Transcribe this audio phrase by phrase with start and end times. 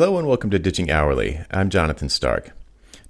[0.00, 1.40] Hello and welcome to Ditching Hourly.
[1.50, 2.52] I'm Jonathan Stark.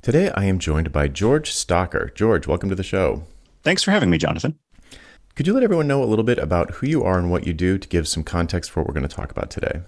[0.01, 2.15] Today I am joined by George Stocker.
[2.15, 3.25] George, welcome to the show.
[3.63, 4.59] Thanks for having me, Jonathan.
[5.35, 7.53] Could you let everyone know a little bit about who you are and what you
[7.53, 9.83] do to give some context for what we're going to talk about today?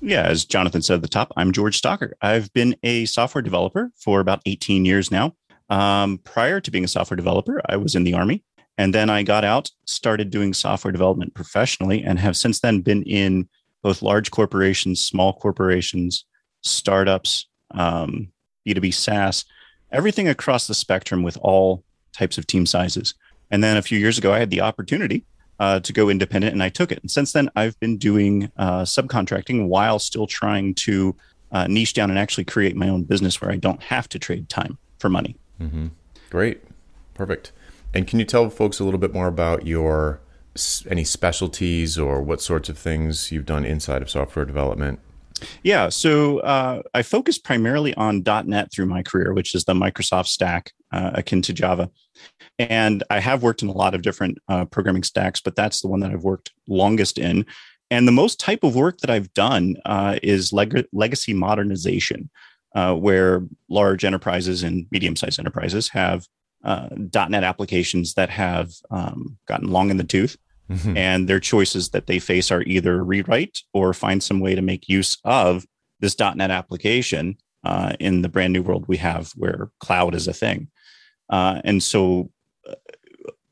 [0.00, 2.12] Yeah, as Jonathan said at the top, I'm George Stocker.
[2.22, 5.34] I've been a software developer for about 18 years now.
[5.68, 8.44] Um, prior to being a software developer, I was in the Army.
[8.78, 13.02] And then I got out, started doing software development professionally, and have since then been
[13.02, 13.48] in
[13.82, 16.24] both large corporations, small corporations,
[16.66, 18.28] startups, um,
[18.66, 19.44] B2B SaaS,
[19.92, 23.14] everything across the spectrum with all types of team sizes.
[23.50, 25.24] And then a few years ago, I had the opportunity
[25.58, 26.98] uh, to go independent and I took it.
[27.00, 31.16] And since then, I've been doing uh, subcontracting while still trying to
[31.52, 34.48] uh, niche down and actually create my own business where I don't have to trade
[34.48, 35.36] time for money.
[35.60, 35.88] Mm-hmm.
[36.30, 36.62] Great.
[37.14, 37.52] Perfect.
[37.94, 40.20] And can you tell folks a little bit more about your
[40.88, 45.00] any specialties or what sorts of things you've done inside of software development?
[45.62, 50.28] Yeah, so uh, I focused primarily on .NET through my career, which is the Microsoft
[50.28, 51.90] stack uh, akin to Java.
[52.58, 55.88] And I have worked in a lot of different uh, programming stacks, but that's the
[55.88, 57.44] one that I've worked longest in.
[57.90, 62.30] And the most type of work that I've done uh, is leg- legacy modernization,
[62.74, 66.26] uh, where large enterprises and medium-sized enterprises have
[66.64, 66.88] uh,
[67.28, 70.36] .NET applications that have um, gotten long in the tooth
[70.70, 70.96] Mm-hmm.
[70.96, 74.88] And their choices that they face are either rewrite or find some way to make
[74.88, 75.64] use of
[76.00, 80.32] this .NET application uh, in the brand new world we have where cloud is a
[80.32, 80.68] thing.
[81.30, 82.30] Uh, and so
[82.68, 82.74] uh,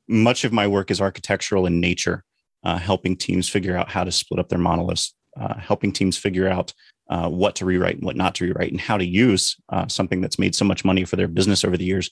[0.08, 2.24] much of my work is architectural in nature,
[2.62, 6.48] uh, helping teams figure out how to split up their monoliths, uh, helping teams figure
[6.48, 6.72] out
[7.10, 9.56] uh, what to rewrite and what not to rewrite, and how to use
[9.88, 12.08] something that's made so much money for their business over the years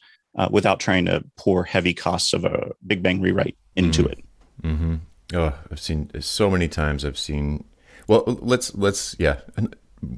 [0.50, 4.12] without trying to pour heavy costs of a big bang rewrite into mm-hmm.
[4.12, 4.24] it.
[4.62, 4.96] Mm-hmm.
[5.34, 7.04] Oh, I've seen so many times.
[7.04, 7.64] I've seen.
[8.06, 9.40] Well, let's let's yeah.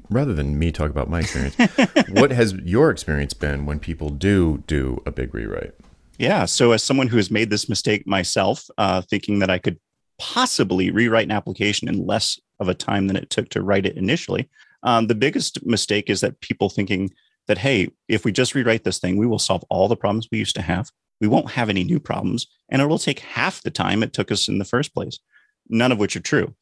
[0.08, 1.56] Rather than me talk about my experience,
[2.08, 5.74] what has your experience been when people do do a big rewrite?
[6.18, 6.46] Yeah.
[6.46, 9.78] So, as someone who has made this mistake myself, uh, thinking that I could
[10.18, 13.96] possibly rewrite an application in less of a time than it took to write it
[13.96, 14.48] initially,
[14.84, 17.10] um, the biggest mistake is that people thinking
[17.46, 20.38] that, hey, if we just rewrite this thing, we will solve all the problems we
[20.38, 20.90] used to have
[21.20, 24.30] we won't have any new problems and it will take half the time it took
[24.30, 25.18] us in the first place
[25.68, 26.54] none of which are true.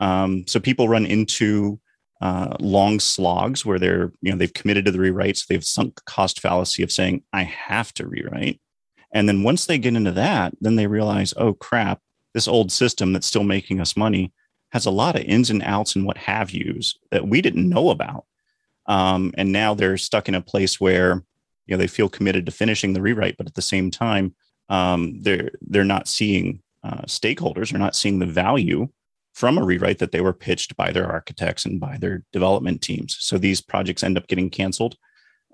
[0.00, 1.80] Um, so people run into
[2.20, 6.38] uh, long slogs where they're you know they've committed to the rewrites they've sunk cost
[6.38, 8.60] fallacy of saying i have to rewrite.
[9.12, 12.00] And then once they get into that then they realize oh crap
[12.34, 14.34] this old system that's still making us money
[14.72, 17.90] has a lot of ins and outs and what have yous that we didn't know
[17.90, 18.24] about.
[18.86, 21.24] Um, and now they're stuck in a place where
[21.66, 24.34] you know they feel committed to finishing the rewrite, but at the same time,
[24.68, 28.88] um, they're they're not seeing uh, stakeholders are not seeing the value
[29.34, 33.16] from a rewrite that they were pitched by their architects and by their development teams.
[33.20, 34.96] So these projects end up getting canceled.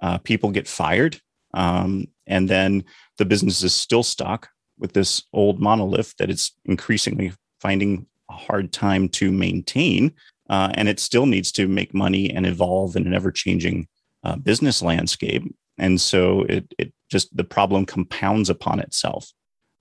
[0.01, 1.21] Uh, people get fired,
[1.55, 2.85] um, and then
[3.19, 8.73] the business is still stuck with this old monolith that it's increasingly finding a hard
[8.73, 10.13] time to maintain,
[10.51, 13.89] uh, and it still needs to make money and evolve in an ever-changing
[14.25, 15.45] uh, business landscape
[15.79, 19.33] and so it it just the problem compounds upon itself.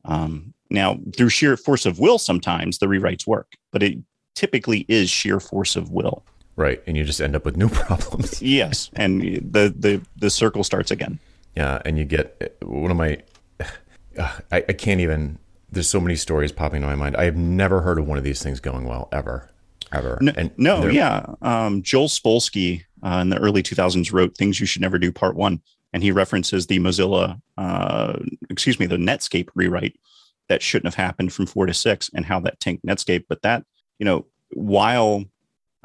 [0.06, 3.98] Um, now, through sheer force of will, sometimes the rewrites work, but it
[4.36, 6.24] typically is sheer force of will.
[6.56, 8.42] Right, and you just end up with new problems.
[8.42, 11.20] yes, and the the the circle starts again.
[11.56, 13.22] Yeah, and you get one of my.
[14.18, 15.40] Uh, I, I can't even.
[15.70, 17.18] There's so many stories popping into my mind.
[17.18, 19.50] I have never heard of one of these things going well ever,
[19.92, 20.18] ever.
[20.22, 21.26] No, and no yeah.
[21.42, 25.36] Um, Joel Spolsky uh, in the early 2000s wrote "Things You Should Never Do" Part
[25.36, 25.62] One,
[25.96, 28.20] and he references the Mozilla, uh,
[28.50, 29.98] excuse me, the Netscape rewrite
[30.50, 33.24] that shouldn't have happened from four to six, and how that tanked Netscape.
[33.30, 33.64] But that,
[33.98, 35.24] you know, while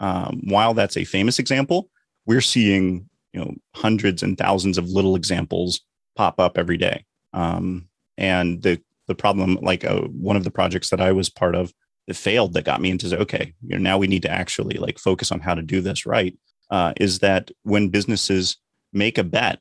[0.00, 1.90] um, while that's a famous example,
[2.26, 5.80] we're seeing you know hundreds and thousands of little examples
[6.16, 7.04] pop up every day.
[7.32, 7.88] Um,
[8.18, 11.72] and the the problem, like uh, one of the projects that I was part of,
[12.08, 14.98] that failed, that got me into okay, you know, now we need to actually like
[14.98, 16.36] focus on how to do this right.
[16.68, 18.56] Uh, is that when businesses
[18.92, 19.60] make a bet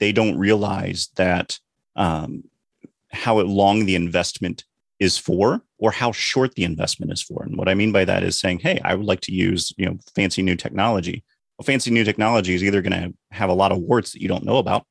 [0.00, 1.58] they don't realize that
[1.96, 2.44] um,
[3.12, 4.64] how long the investment
[4.98, 7.42] is for or how short the investment is for.
[7.42, 9.86] And what I mean by that is saying, hey, I would like to use you
[9.86, 11.24] know fancy new technology.
[11.58, 14.28] Well, fancy new technology is either going to have a lot of warts that you
[14.28, 14.86] don't know about,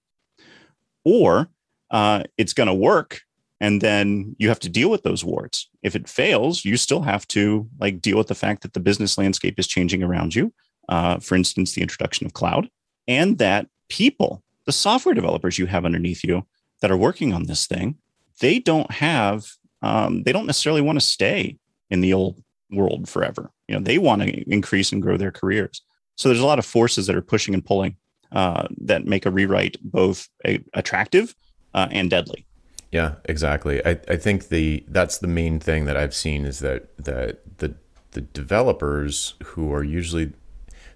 [1.03, 1.49] or
[1.91, 3.21] uh, it's going to work
[3.61, 7.27] and then you have to deal with those warts if it fails you still have
[7.27, 10.53] to like deal with the fact that the business landscape is changing around you
[10.87, 12.69] uh, for instance the introduction of cloud
[13.07, 16.45] and that people the software developers you have underneath you
[16.81, 17.95] that are working on this thing,
[18.39, 19.47] they don't have,
[19.81, 21.57] um, they don't necessarily want to stay
[21.89, 23.51] in the old world forever.
[23.67, 25.81] You know, they want to increase and grow their careers.
[26.17, 27.95] So there's a lot of forces that are pushing and pulling
[28.31, 31.33] uh, that make a rewrite both a, attractive
[31.73, 32.45] uh, and deadly.
[32.91, 33.83] Yeah, exactly.
[33.83, 37.73] I, I think the that's the main thing that I've seen is that that the
[38.11, 40.33] the developers who are usually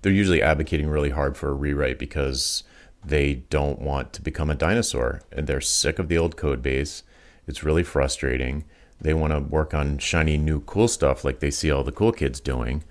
[0.02, 2.64] they're usually advocating really hard for a rewrite because
[3.06, 7.04] they don't want to become a dinosaur and they're sick of the old code base.
[7.48, 8.64] It's really frustrating.
[9.02, 12.14] They want to work on shiny new cool stuff like they see all the cool
[12.14, 12.84] kids doing.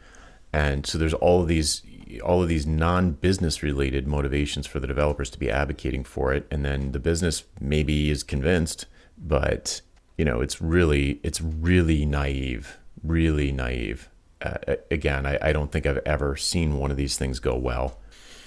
[0.52, 1.82] And so there's all of these
[2.20, 6.64] all of these non-business related motivations for the developers to be advocating for it and
[6.64, 8.84] then the business maybe is convinced
[9.16, 9.80] but
[10.18, 14.10] you know it's really it's really naive really naive
[14.42, 14.58] uh,
[14.90, 17.98] again I, I don't think i've ever seen one of these things go well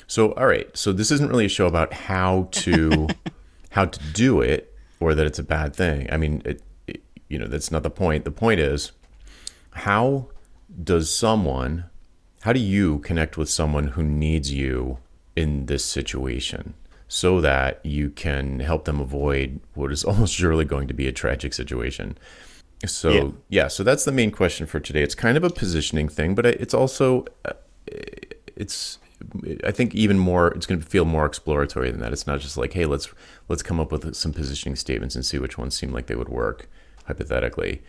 [0.07, 3.07] so all right so this isn't really a show about how to
[3.71, 7.37] how to do it or that it's a bad thing i mean it, it, you
[7.37, 8.91] know that's not the point the point is
[9.71, 10.27] how
[10.83, 11.85] does someone
[12.41, 14.99] how do you connect with someone who needs you
[15.35, 16.75] in this situation
[17.07, 21.11] so that you can help them avoid what is almost surely going to be a
[21.11, 22.17] tragic situation?
[22.85, 23.29] So, yeah.
[23.49, 25.01] yeah, so that's the main question for today.
[25.01, 27.53] It's kind of a positioning thing, but it's also uh,
[28.55, 28.99] it's
[29.63, 32.13] I think even more it's going to feel more exploratory than that.
[32.13, 33.09] It's not just like, hey, let's
[33.49, 36.29] let's come up with some positioning statements and see which ones seem like they would
[36.29, 36.69] work
[37.05, 37.81] hypothetically.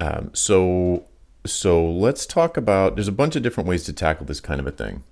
[0.00, 1.06] Um, so
[1.44, 2.96] so let's talk about.
[2.96, 5.04] There's a bunch of different ways to tackle this kind of a thing.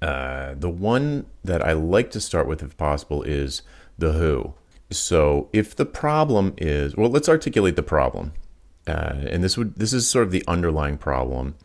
[0.00, 3.62] Uh, the one that I like to start with, if possible, is
[3.98, 4.54] the who.
[4.90, 8.32] So if the problem is, well, let's articulate the problem,
[8.86, 11.56] uh, and this would this is sort of the underlying problem,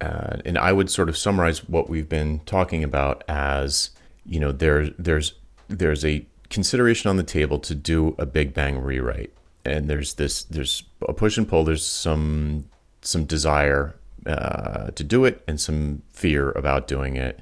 [0.00, 3.90] uh, and I would sort of summarize what we've been talking about as,
[4.24, 5.34] you know, there there's
[5.68, 9.32] there's a consideration on the table to do a big bang rewrite,
[9.64, 11.64] and there's this there's a push and pull.
[11.64, 12.66] There's some
[13.02, 13.96] some desire
[14.26, 17.40] uh, to do it and some fear about doing it.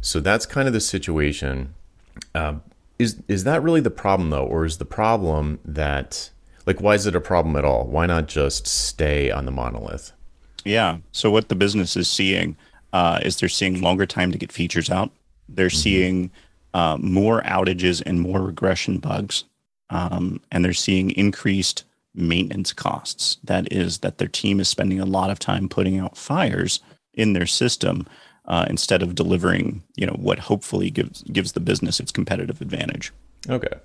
[0.00, 1.74] So that's kind of the situation.
[2.34, 2.62] Um,
[2.98, 6.30] is is that really the problem though, or is the problem that
[6.66, 7.86] like why is it a problem at all?
[7.86, 10.12] Why not just stay on the monolith?
[10.64, 10.98] Yeah.
[11.12, 12.56] So what the business is seeing
[12.92, 15.10] uh, is they're seeing longer time to get features out.
[15.48, 15.76] They're mm-hmm.
[15.76, 16.30] seeing
[16.74, 19.44] uh, more outages and more regression bugs,
[19.90, 21.84] um, and they're seeing increased
[22.14, 23.38] maintenance costs.
[23.44, 26.80] That is that their team is spending a lot of time putting out fires
[27.14, 28.06] in their system
[28.46, 33.12] uh, instead of delivering, you know, what hopefully gives gives the business its competitive advantage.
[33.48, 33.78] Okay,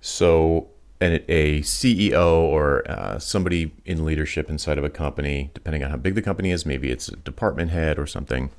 [0.00, 0.68] so
[1.00, 5.96] and a CEO or uh, somebody in leadership inside of a company, depending on how
[5.96, 8.50] big the company is, maybe it's a department head or something,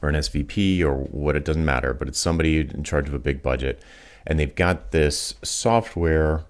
[0.00, 3.18] or an SVP or what, it doesn't matter, but it's somebody in charge of a
[3.18, 3.82] big budget.
[4.26, 6.44] And they've got this software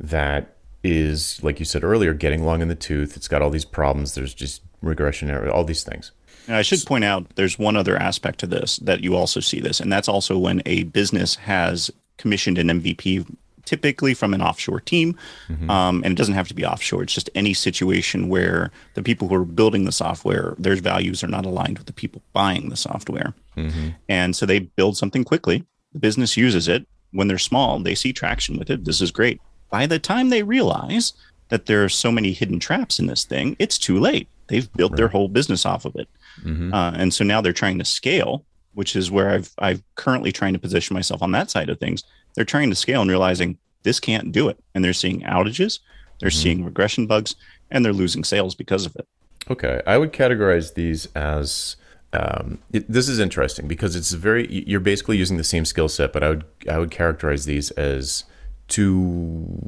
[0.00, 3.16] that is, like you said earlier, getting long in the tooth.
[3.16, 4.14] It's got all these problems.
[4.14, 6.12] There's just regression error, all these things.
[6.48, 9.80] I should point out there's one other aspect to this that you also see this,
[9.80, 13.26] and that's also when a business has commissioned an MVP,
[13.64, 15.16] typically from an offshore team.
[15.48, 15.70] Mm-hmm.
[15.70, 19.28] Um, and it doesn't have to be offshore, it's just any situation where the people
[19.28, 22.76] who are building the software, their values are not aligned with the people buying the
[22.76, 23.34] software.
[23.56, 23.90] Mm-hmm.
[24.08, 25.64] And so they build something quickly.
[25.92, 26.86] The business uses it.
[27.12, 28.84] When they're small, they see traction with it.
[28.84, 29.40] This is great
[29.74, 31.14] by the time they realize
[31.48, 34.28] that there are so many hidden traps in this thing, it's too late.
[34.46, 34.98] They've built right.
[34.98, 36.08] their whole business off of it.
[36.44, 36.72] Mm-hmm.
[36.72, 38.44] Uh, and so now they're trying to scale,
[38.74, 42.04] which is where I've, I've currently trying to position myself on that side of things.
[42.34, 44.58] They're trying to scale and realizing this can't do it.
[44.74, 45.80] And they're seeing outages,
[46.20, 46.42] they're mm-hmm.
[46.42, 47.36] seeing regression bugs,
[47.70, 49.06] and they're losing sales because of it.
[49.50, 49.82] Okay.
[49.86, 51.76] I would categorize these as
[52.14, 56.12] um, it, this is interesting because it's very you're basically using the same skill set,
[56.12, 58.24] but I would I would characterize these as
[58.68, 59.58] two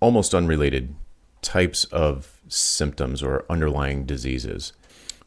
[0.00, 0.94] almost unrelated
[1.40, 4.72] types of symptoms or underlying diseases.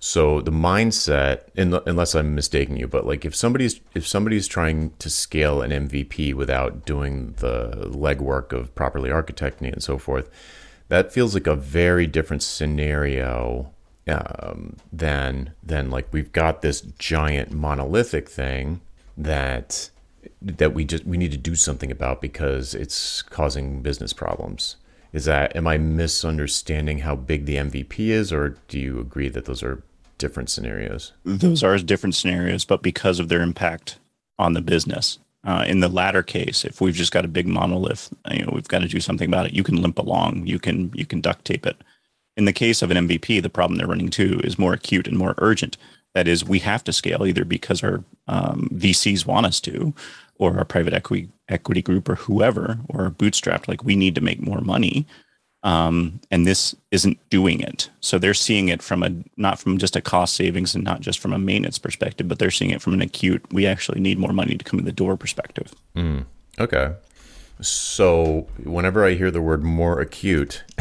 [0.01, 5.09] So the mindset, unless I'm mistaking you, but like if somebody's if somebody's trying to
[5.09, 10.29] scale an MVP without doing the legwork of properly architecting and so forth,
[10.87, 13.71] that feels like a very different scenario
[14.07, 18.79] um, than than like we've got this giant monolithic thing
[19.17, 19.89] that
[20.41, 24.77] that we just we need to do something about because it's causing business problems.
[25.11, 29.43] Is that am I misunderstanding how big the MVP is, or do you agree that
[29.45, 29.83] those are
[30.19, 31.13] different scenarios?
[31.25, 33.97] Those are different scenarios, but because of their impact
[34.37, 35.17] on the business.
[35.45, 38.67] Uh, in the latter case, if we've just got a big monolith, you know, we've
[38.67, 39.53] got to do something about it.
[39.53, 41.77] You can limp along, you can you can duct tape it.
[42.35, 45.17] In the case of an MVP, the problem they're running to is more acute and
[45.17, 45.77] more urgent.
[46.13, 49.93] That is, we have to scale either because our um, VCs want us to,
[50.35, 53.67] or our private equity equity group, or whoever, or bootstrapped.
[53.67, 55.07] Like we need to make more money,
[55.63, 57.89] um, and this isn't doing it.
[57.99, 61.19] So they're seeing it from a not from just a cost savings and not just
[61.19, 63.43] from a maintenance perspective, but they're seeing it from an acute.
[63.51, 65.73] We actually need more money to come in the door perspective.
[65.95, 66.25] Mm,
[66.59, 66.93] okay.
[67.61, 70.63] So whenever I hear the word more acute,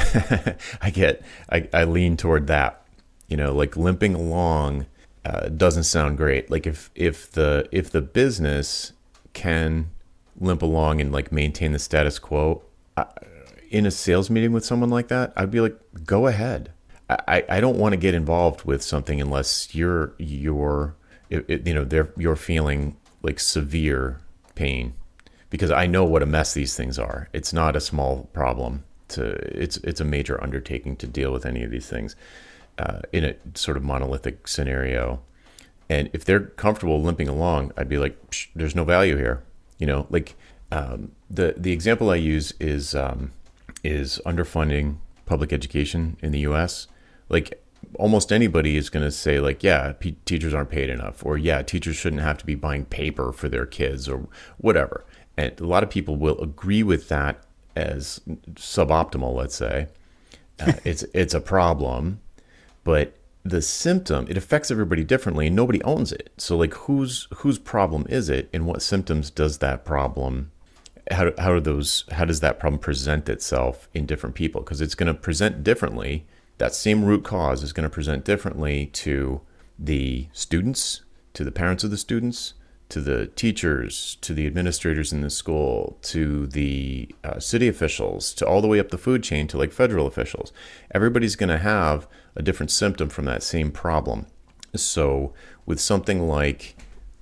[0.80, 2.82] I get I, I lean toward that.
[3.26, 4.86] You know, like limping along
[5.24, 6.50] uh, doesn't sound great.
[6.50, 8.92] Like if if the if the business
[9.32, 9.90] can
[10.40, 12.62] limp along and like maintain the status quo,
[12.96, 13.06] I,
[13.70, 16.72] in a sales meeting with someone like that, I'd be like, go ahead.
[17.08, 20.94] I, I don't want to get involved with something unless you're you're
[21.30, 24.20] it, you know they're you're feeling like severe
[24.54, 24.92] pain
[25.48, 27.30] because I know what a mess these things are.
[27.32, 31.64] It's not a small problem to it's it's a major undertaking to deal with any
[31.64, 32.14] of these things
[32.78, 35.20] uh, in a sort of monolithic scenario.
[35.88, 38.18] And if they're comfortable limping along, I'd be like,
[38.54, 39.42] there's no value here.
[39.78, 40.34] You know, like
[40.70, 43.32] um, the the example I use is um,
[43.84, 46.88] is underfunding public education in the US.
[47.28, 47.62] Like
[47.94, 51.62] almost anybody is going to say like yeah p- teachers aren't paid enough or yeah
[51.62, 55.04] teachers shouldn't have to be buying paper for their kids or whatever.
[55.36, 57.42] And a lot of people will agree with that
[57.76, 58.20] as
[58.54, 59.88] suboptimal let's say.
[60.60, 62.20] Uh, it's it's a problem
[62.84, 66.30] but the symptom it affects everybody differently and nobody owns it.
[66.36, 70.50] So like whose whose problem is it and what symptoms does that problem
[71.10, 74.60] how, how are those how does that problem present itself in different people?
[74.60, 76.26] Because it's going to present differently.
[76.58, 79.40] That same root cause is going to present differently to
[79.78, 81.02] the students
[81.34, 82.54] to the parents of the students
[82.88, 88.46] to the teachers to the administrators in the school to the uh, city officials to
[88.46, 90.52] all the way up the food chain to like federal officials.
[90.92, 94.26] Everybody's going to have a different symptom from that same problem.
[94.74, 95.32] So
[95.64, 96.76] with something like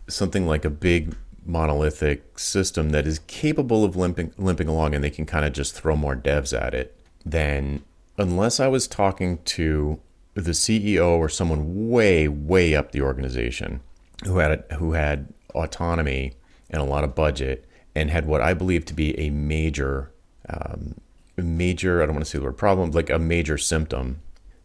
[0.08, 1.14] something like a big
[1.46, 5.74] monolithic system that is capable of limping limping along and they can kind of just
[5.74, 7.82] throw more devs at it, then
[8.18, 10.00] unless I was talking to
[10.34, 13.80] the CEO or someone way way up the organization
[14.24, 16.34] who had who had autonomy
[16.70, 20.12] and a lot of budget and had what I believe to be a major
[20.48, 20.94] um,
[21.36, 24.20] major I don't want to say the word problem like a major symptom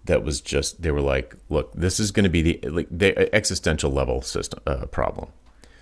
[0.05, 3.33] that was just they were like look this is going to be the like the
[3.33, 5.29] existential level system uh, problem.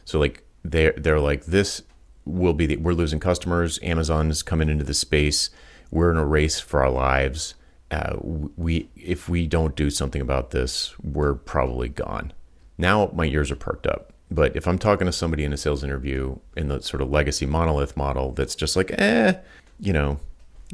[0.06, 1.84] So like they're they're like this
[2.26, 3.80] will be the, we're losing customers.
[3.82, 5.50] Amazon's coming into the space.
[5.92, 7.56] We're in a race for our lives.
[7.92, 12.34] Uh, we if we don't do something about this, we're probably gone.
[12.78, 14.14] Now my ears are perked up.
[14.32, 17.46] But if I'm talking to somebody in a sales interview in the sort of legacy
[17.48, 19.34] monolith model, that's just like, eh,
[19.80, 20.20] you know,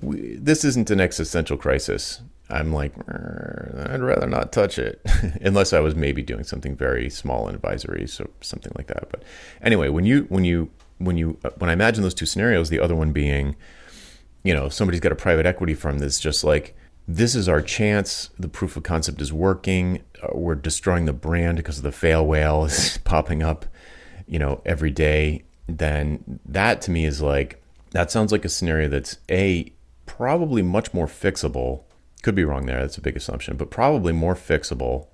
[0.02, 2.22] we, this isn't an existential crisis.
[2.50, 5.02] I'm like, I'd rather not touch it
[5.42, 9.10] unless I was maybe doing something very small and advisory, so something like that.
[9.10, 9.24] But
[9.62, 12.96] anyway, when you when you when you when I imagine those two scenarios, the other
[12.96, 13.56] one being,
[14.44, 16.76] you know, somebody's got a private equity firm that's just like,
[17.08, 18.30] this is our chance.
[18.38, 20.04] The proof of concept is working.
[20.22, 23.66] Uh, we're destroying the brand because of the fail whale is popping up,
[24.28, 25.46] you know, every day.
[25.68, 27.60] Then that to me is like
[27.90, 29.74] that sounds like a scenario that's a
[30.06, 31.85] probably much more fixable
[32.26, 32.80] could be wrong there.
[32.80, 35.06] That's a big assumption, but probably more fixable.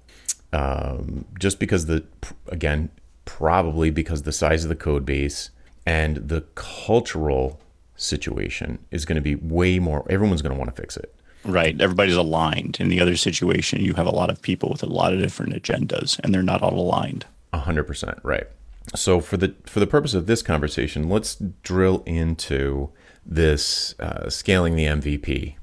[0.54, 2.06] Um, just because the
[2.48, 2.90] again,
[3.26, 5.50] probably because the size of the code base
[5.86, 7.60] and the cultural
[7.98, 10.06] situation is going to be way more.
[10.10, 11.14] Everyone's going to want to fix it.
[11.44, 11.80] Right.
[11.82, 12.78] Everybody's aligned.
[12.80, 15.54] In the other situation, you have a lot of people with a lot of different
[15.54, 17.26] agendas, and they're not all aligned.
[17.52, 18.48] A hundred percent right.
[18.96, 22.90] So for the for the purpose of this conversation, let's drill into
[23.26, 25.56] this uh, scaling the MVP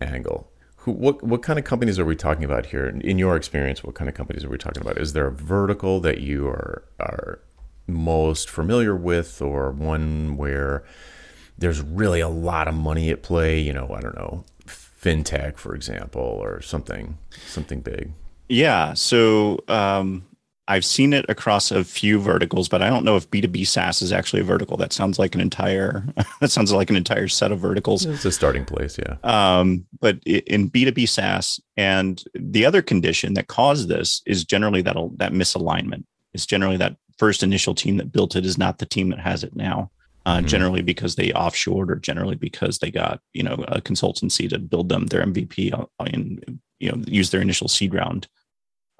[0.00, 2.86] angle who, what what kind of companies are we talking about here?
[2.86, 4.96] In your experience, what kind of companies are we talking about?
[4.98, 7.40] Is there a vertical that you are are
[7.86, 10.84] most familiar with, or one where
[11.58, 13.58] there's really a lot of money at play?
[13.58, 18.12] You know, I don't know, fintech, for example, or something something big.
[18.48, 18.94] Yeah.
[18.94, 20.27] So um,
[20.70, 24.12] I've seen it across a few verticals, but I don't know if B2B SaaS is
[24.12, 24.76] actually a vertical.
[24.76, 26.04] That sounds like an entire
[26.40, 28.04] that sounds like an entire set of verticals.
[28.04, 29.16] It's a starting place, yeah.
[29.24, 34.96] Um, but in B2B SaaS, and the other condition that caused this is generally that
[35.16, 36.04] that misalignment.
[36.34, 39.42] It's generally that first initial team that built it is not the team that has
[39.42, 39.90] it now.
[40.26, 40.46] Uh, mm-hmm.
[40.48, 44.90] Generally because they offshored, or generally because they got you know a consultancy to build
[44.90, 48.28] them their MVP and you know use their initial seed round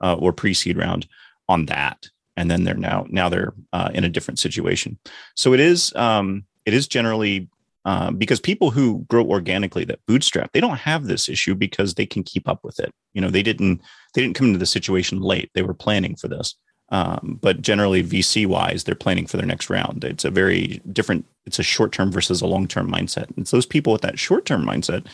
[0.01, 1.07] uh, or pre-seed round
[1.49, 4.97] on that and then they're now now they're uh, in a different situation.
[5.35, 7.49] So it is um, it is generally
[7.85, 12.07] uh, because people who grow organically that bootstrap they don't have this issue because they
[12.07, 12.95] can keep up with it.
[13.13, 13.83] You know they didn't
[14.15, 15.51] they didn't come into the situation late.
[15.53, 16.55] They were planning for this.
[16.91, 20.05] Um, but generally vc wise they're planning for their next round.
[20.05, 23.67] It's a very different it's a short term versus a long term mindset it's those
[23.67, 25.07] people with that short term mindset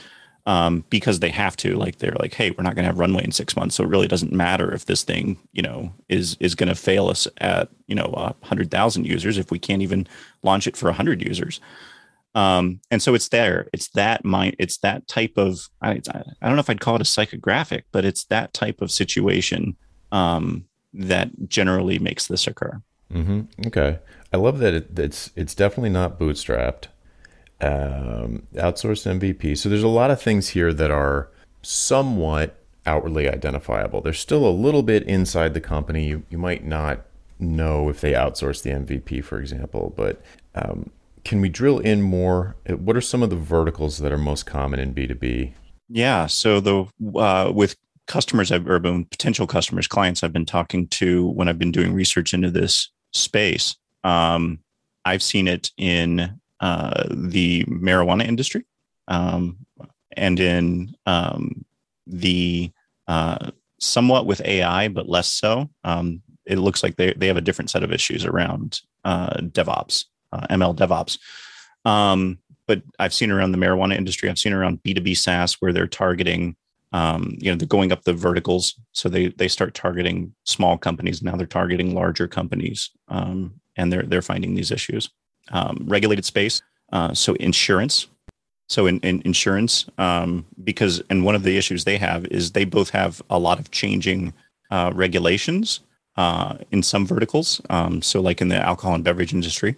[0.47, 1.77] um, because they have to.
[1.77, 3.89] Like they're like, hey, we're not going to have runway in six months, so it
[3.89, 7.69] really doesn't matter if this thing, you know, is is going to fail us at
[7.87, 10.07] you know a hundred thousand users if we can't even
[10.43, 11.61] launch it for hundred users.
[12.35, 13.69] Um, and so it's there.
[13.73, 14.57] It's that mind.
[14.59, 15.69] It's that type of.
[15.81, 18.91] I, I don't know if I'd call it a psychographic, but it's that type of
[18.91, 19.77] situation
[20.13, 22.83] um, that generally makes this occur.
[23.13, 23.67] Mm-hmm.
[23.67, 23.99] Okay,
[24.33, 26.87] I love that it, it's it's definitely not bootstrapped
[27.61, 29.57] um, outsourced MVP.
[29.57, 31.29] So there's a lot of things here that are
[31.63, 34.01] somewhat outwardly identifiable.
[34.01, 36.07] There's still a little bit inside the company.
[36.09, 37.01] You, you might not
[37.39, 40.23] know if they outsource the MVP, for example, but
[40.55, 40.91] um,
[41.25, 42.57] can we drill in more?
[42.69, 45.53] What are some of the verticals that are most common in B2B?
[45.89, 46.27] Yeah.
[46.27, 46.87] So the
[47.19, 51.73] uh, with customers I've or potential customers, clients I've been talking to when I've been
[51.73, 54.59] doing research into this space, um,
[55.05, 58.65] I've seen it in uh, the marijuana industry
[59.07, 59.59] um,
[60.17, 61.63] and in um,
[62.07, 62.73] the
[63.07, 65.69] uh, somewhat with AI, but less so.
[65.85, 70.07] Um, it looks like they, they have a different set of issues around uh, DevOps,
[70.33, 71.19] uh, ML DevOps.
[71.87, 75.87] Um, but I've seen around the marijuana industry, I've seen around B2B SaaS where they're
[75.87, 76.57] targeting,
[76.95, 78.81] um, you know, they're going up the verticals.
[78.93, 81.23] So they, they start targeting small companies.
[81.23, 85.11] Now they're targeting larger companies um, and they're, they're finding these issues
[85.51, 86.63] um, regulated space.
[86.93, 88.07] Uh, so insurance.
[88.69, 92.65] So in, in insurance, um, because and one of the issues they have is they
[92.65, 94.33] both have a lot of changing
[94.71, 95.81] uh, regulations
[96.17, 97.61] uh, in some verticals.
[97.69, 99.77] Um, so like in the alcohol and beverage industry,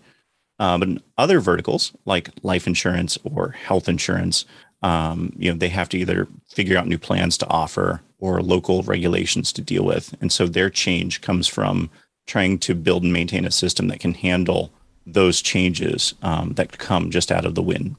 [0.59, 4.45] uh, but in other verticals like life insurance or health insurance,
[4.83, 8.83] um, you know they have to either figure out new plans to offer or local
[8.85, 11.91] regulations to deal with, and so their change comes from
[12.27, 14.71] trying to build and maintain a system that can handle
[15.07, 17.97] those changes um, that come just out of the wind,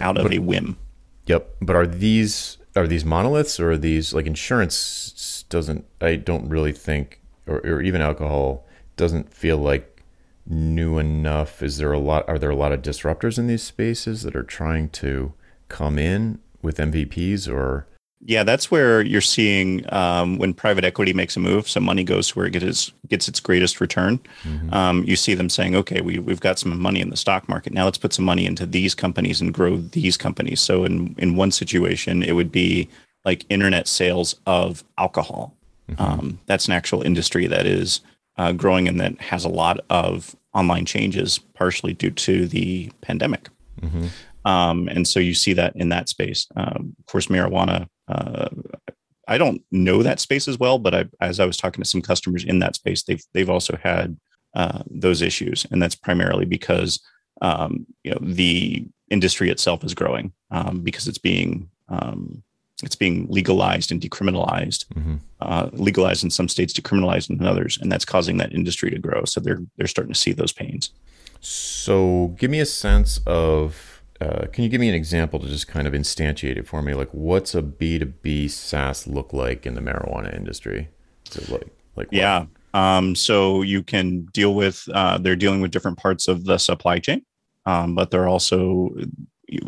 [0.00, 0.76] out, of but, a whim.
[1.26, 1.56] Yep.
[1.62, 6.72] But are these are these monoliths or are these like insurance doesn't I don't really
[6.72, 8.64] think or, or even alcohol
[8.96, 10.02] doesn't feel like
[10.46, 11.62] new enough.
[11.62, 14.42] Is there a lot are there a lot of disruptors in these spaces that are
[14.42, 15.32] trying to
[15.68, 17.86] come in with MVPs or
[18.24, 22.28] yeah, that's where you're seeing um, when private equity makes a move, so money goes
[22.28, 24.20] to where it gets gets its greatest return.
[24.44, 24.72] Mm-hmm.
[24.72, 27.72] Um, you see them saying, "Okay, we we've got some money in the stock market.
[27.72, 31.34] Now let's put some money into these companies and grow these companies." So in in
[31.34, 32.88] one situation, it would be
[33.24, 35.54] like internet sales of alcohol.
[35.90, 36.02] Mm-hmm.
[36.02, 38.00] Um, that's an actual industry that is
[38.36, 43.48] uh, growing and that has a lot of online changes, partially due to the pandemic.
[43.80, 44.06] Mm-hmm.
[44.44, 46.46] Um, and so you see that in that space.
[46.56, 48.48] Um, of course, marijuana uh,
[49.28, 52.02] I don't know that space as well, but I, as I was talking to some
[52.02, 54.18] customers in that space, they've they've also had
[54.54, 57.00] uh, those issues, and that's primarily because
[57.40, 62.42] um, you know the industry itself is growing um, because it's being um,
[62.82, 65.16] it's being legalized and decriminalized, mm-hmm.
[65.40, 69.24] uh, legalized in some states, decriminalized in others, and that's causing that industry to grow.
[69.24, 70.90] So they're they're starting to see those pains.
[71.40, 73.91] So, give me a sense of
[74.22, 76.94] uh, can you give me an example to just kind of instantiate it for me?
[76.94, 80.88] Like, what's a B two B SaaS look like in the marijuana industry?
[81.48, 81.50] like,
[81.96, 82.12] like what?
[82.12, 82.46] yeah.
[82.74, 86.98] Um, so you can deal with uh, they're dealing with different parts of the supply
[86.98, 87.24] chain,
[87.66, 88.90] um, but they're also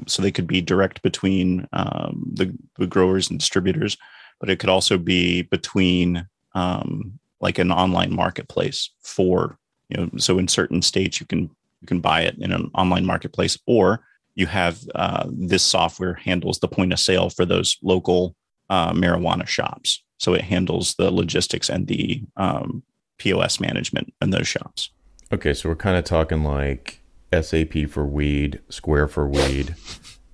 [0.07, 3.99] so they could be direct between um, the, the, growers and distributors,
[4.40, 9.59] but it could also be between um, like an online marketplace for
[9.90, 10.11] you know.
[10.17, 14.01] So in certain states, you can you can buy it in an online marketplace, or
[14.35, 18.35] you have uh, this software handles the point of sale for those local
[18.70, 20.03] uh, marijuana shops.
[20.18, 22.83] So it handles the logistics and the um,
[23.18, 24.90] POS management in those shops.
[25.33, 27.01] Okay, so we're kind of talking like
[27.33, 29.75] SAP for weed, Square for weed,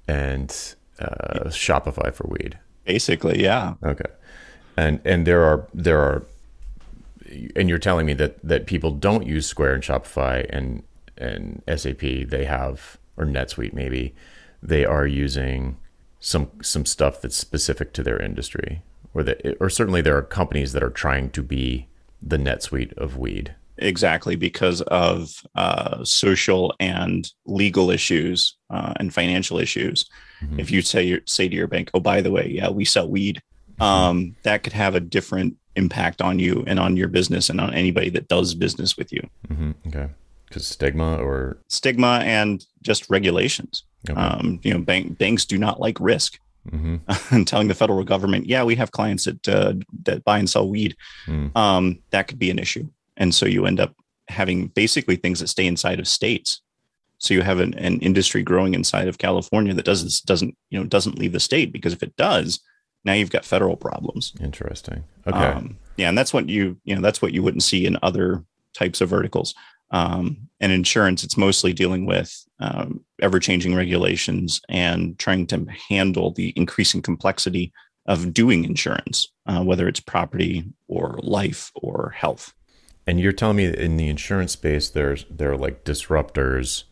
[0.06, 0.50] and
[0.98, 2.58] uh, Shopify for weed.
[2.84, 3.74] Basically, yeah.
[3.84, 4.10] Okay,
[4.76, 6.26] and and there are there are,
[7.56, 10.82] and you're telling me that that people don't use Square and Shopify and
[11.16, 12.00] and SAP.
[12.00, 14.14] They have or NetSuite maybe,
[14.62, 15.76] they are using
[16.18, 18.82] some some stuff that's specific to their industry,
[19.14, 21.88] or that or certainly there are companies that are trying to be
[22.22, 23.54] the NetSuite of weed.
[23.78, 30.04] Exactly because of uh, social and legal issues uh, and financial issues.
[30.42, 30.60] Mm-hmm.
[30.60, 33.42] If you say say to your bank, "Oh, by the way, yeah, we sell weed,"
[33.72, 33.82] mm-hmm.
[33.82, 37.72] um, that could have a different impact on you and on your business and on
[37.72, 39.22] anybody that does business with you.
[39.48, 39.70] Mm-hmm.
[39.88, 40.08] Okay
[40.50, 43.84] because stigma or stigma and just regulations.
[44.08, 44.20] Okay.
[44.20, 46.38] Um, you know, bank, banks do not like risk.
[46.68, 46.96] Mm-hmm.
[47.34, 50.68] and telling the federal government, yeah, we have clients that uh, that buy and sell
[50.68, 50.94] weed,
[51.26, 51.56] mm.
[51.56, 52.86] um, that could be an issue.
[53.16, 53.94] And so you end up
[54.28, 56.60] having basically things that stay inside of states.
[57.16, 60.84] So you have an, an industry growing inside of California that doesn't doesn't you know
[60.84, 62.60] doesn't leave the state because if it does,
[63.04, 64.34] now you've got federal problems.
[64.40, 65.04] Interesting.
[65.26, 65.38] Okay.
[65.38, 68.44] Um, yeah, and that's what you you know that's what you wouldn't see in other
[68.74, 69.54] types of verticals.
[69.90, 76.32] Um, and insurance, it's mostly dealing with um, ever changing regulations and trying to handle
[76.32, 77.72] the increasing complexity
[78.06, 82.52] of doing insurance, uh, whether it's property or life or health.
[83.06, 86.84] And you're telling me in the insurance space, there's there are like disruptors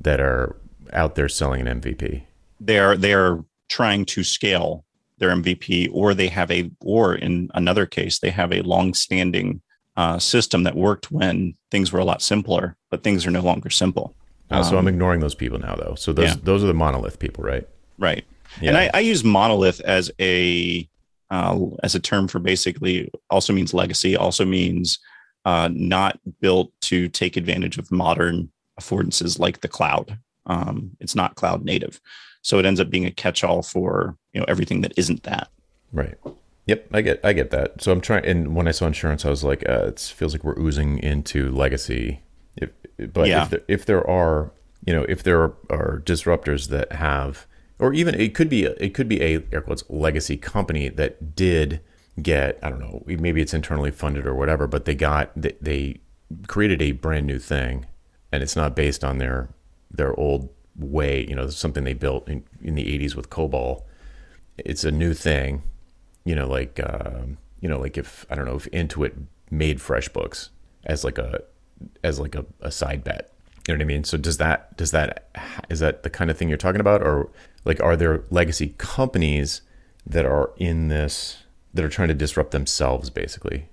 [0.00, 0.56] that are
[0.92, 2.22] out there selling an MVP.
[2.60, 4.84] They are they are trying to scale
[5.18, 9.60] their MVP, or they have a, or in another case, they have a long-standing
[10.00, 13.68] uh, system that worked when things were a lot simpler, but things are no longer
[13.68, 14.16] simple.
[14.50, 15.94] Oh, so I'm ignoring those people now, though.
[15.94, 16.36] So those yeah.
[16.42, 17.68] those are the monolith people, right?
[17.98, 18.24] Right.
[18.62, 18.70] Yeah.
[18.70, 20.88] And I, I use monolith as a
[21.30, 24.98] uh, as a term for basically also means legacy, also means
[25.44, 30.18] uh, not built to take advantage of modern affordances like the cloud.
[30.46, 32.00] Um, it's not cloud native,
[32.40, 35.48] so it ends up being a catch-all for you know everything that isn't that.
[35.92, 36.14] Right.
[36.70, 37.82] Yep, I get I get that.
[37.82, 38.24] So I'm trying.
[38.24, 41.50] And when I saw insurance, I was like, uh, it feels like we're oozing into
[41.50, 42.22] legacy.
[42.54, 42.70] If,
[43.12, 43.42] but yeah.
[43.42, 44.52] if, there, if there are,
[44.84, 47.48] you know, if there are, are disruptors that have,
[47.80, 51.80] or even it could be it could be a air quotes legacy company that did
[52.22, 56.00] get I don't know maybe it's internally funded or whatever, but they got they, they
[56.46, 57.86] created a brand new thing,
[58.30, 59.48] and it's not based on their
[59.90, 61.26] their old way.
[61.28, 63.82] You know, something they built in, in the '80s with COBOL.
[64.56, 65.64] It's a new thing
[66.24, 67.22] you know, like uh,
[67.60, 69.14] you know, like if I don't know if Intuit
[69.50, 70.50] made FreshBooks
[70.84, 71.42] as like a
[72.02, 73.32] as like a, a side bet.
[73.66, 74.04] You know what I mean?
[74.04, 75.28] So does that does that
[75.68, 77.30] is that the kind of thing you're talking about, or
[77.64, 79.62] like are there legacy companies
[80.06, 81.42] that are in this
[81.74, 83.68] that are trying to disrupt themselves, basically?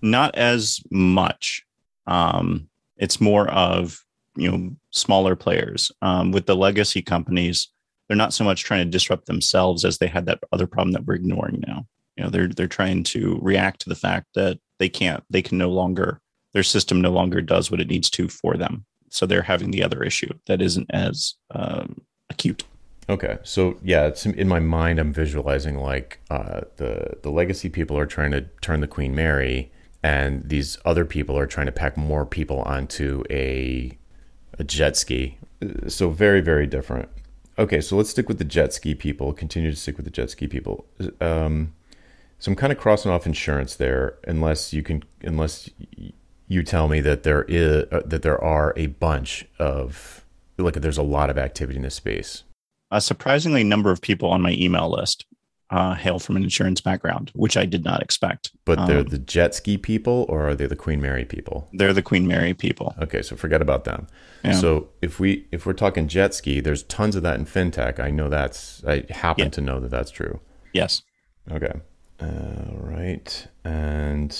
[0.00, 1.64] Not as much.
[2.06, 4.04] Um, it's more of
[4.36, 7.68] you know smaller players um, with the legacy companies
[8.08, 11.04] they're not so much trying to disrupt themselves as they had that other problem that
[11.04, 11.86] we're ignoring now.
[12.16, 15.58] You know, they're they're trying to react to the fact that they can't, they can
[15.58, 16.20] no longer,
[16.52, 18.84] their system no longer does what it needs to for them.
[19.10, 22.64] So they're having the other issue that isn't as um, acute.
[23.10, 24.98] Okay, so yeah, in my mind.
[24.98, 29.70] I'm visualizing like uh, the the legacy people are trying to turn the Queen Mary,
[30.02, 33.96] and these other people are trying to pack more people onto a
[34.58, 35.38] a jet ski.
[35.86, 37.08] So very very different.
[37.58, 39.32] Okay, so let's stick with the jet ski people.
[39.32, 40.86] Continue to stick with the jet ski people.
[41.20, 41.74] Um,
[42.38, 45.68] so I'm kind of crossing off insurance there, unless you can, unless
[46.46, 50.24] you tell me that there is uh, that there are a bunch of
[50.56, 52.44] like there's a lot of activity in this space.
[52.90, 55.26] A surprisingly number of people on my email list
[55.70, 58.52] uh, hail from an insurance background, which I did not expect.
[58.64, 61.68] But they're um, the jet ski people, or are they the Queen Mary people?
[61.72, 62.94] They're the Queen Mary people.
[63.00, 64.06] Okay, so forget about them.
[64.44, 64.52] Yeah.
[64.52, 68.00] So if we if we're talking jet ski, there's tons of that in fintech.
[68.00, 69.50] I know that's I happen yeah.
[69.50, 70.40] to know that that's true.
[70.72, 71.02] Yes.
[71.50, 71.80] Okay.
[72.20, 74.36] All right, and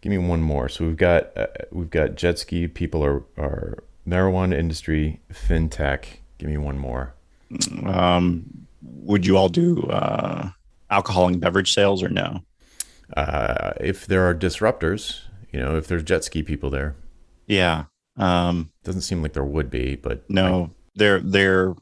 [0.00, 0.68] give me one more.
[0.68, 6.18] So we've got uh, we've got jet ski people are are marijuana industry, fintech.
[6.38, 7.14] Give me one more.
[7.84, 10.50] Um, would you all do uh,
[10.90, 12.42] alcohol and beverage sales or no?
[13.16, 15.20] Uh, if there are disruptors,
[15.52, 16.96] you know, if there's jet ski people there.
[17.46, 17.84] Yeah.
[18.16, 21.74] Um, Doesn't seem like there would be, but no, I, they're they're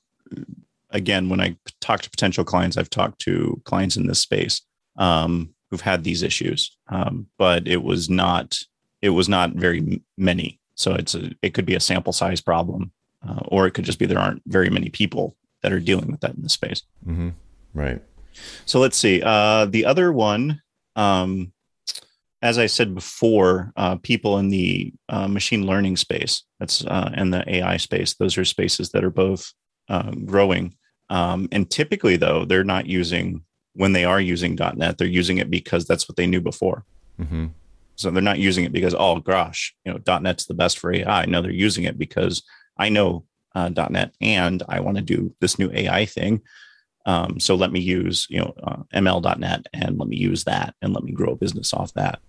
[0.90, 4.62] again when I talk to potential clients, I've talked to clients in this space
[4.96, 8.58] um, who've had these issues, um, but it was not
[9.00, 10.58] it was not very many.
[10.74, 12.90] So it's a, it could be a sample size problem,
[13.26, 16.20] uh, or it could just be there aren't very many people that are dealing with
[16.20, 16.82] that in the space.
[17.06, 17.30] Mm-hmm.
[17.74, 18.02] Right.
[18.66, 19.22] So let's see.
[19.22, 20.62] Uh, the other one,
[20.96, 21.52] um,
[22.42, 27.32] as I said before, uh, people in the uh, machine learning space, that's uh, and
[27.32, 28.14] the AI space.
[28.14, 29.52] Those are spaces that are both
[29.88, 30.76] uh, growing.
[31.10, 33.44] Um, and typically, though, they're not using
[33.74, 34.98] when they are using .NET.
[34.98, 36.84] They're using it because that's what they knew before.
[37.20, 37.46] Mm-hmm.
[37.96, 41.26] So they're not using it because oh gosh, you know, .NET's the best for AI.
[41.26, 42.42] No, they're using it because
[42.76, 46.42] I know uh, .NET and I want to do this new AI thing.
[47.06, 50.94] Um, so let me use you know uh, ML.NET and let me use that and
[50.94, 52.20] let me grow a business off that.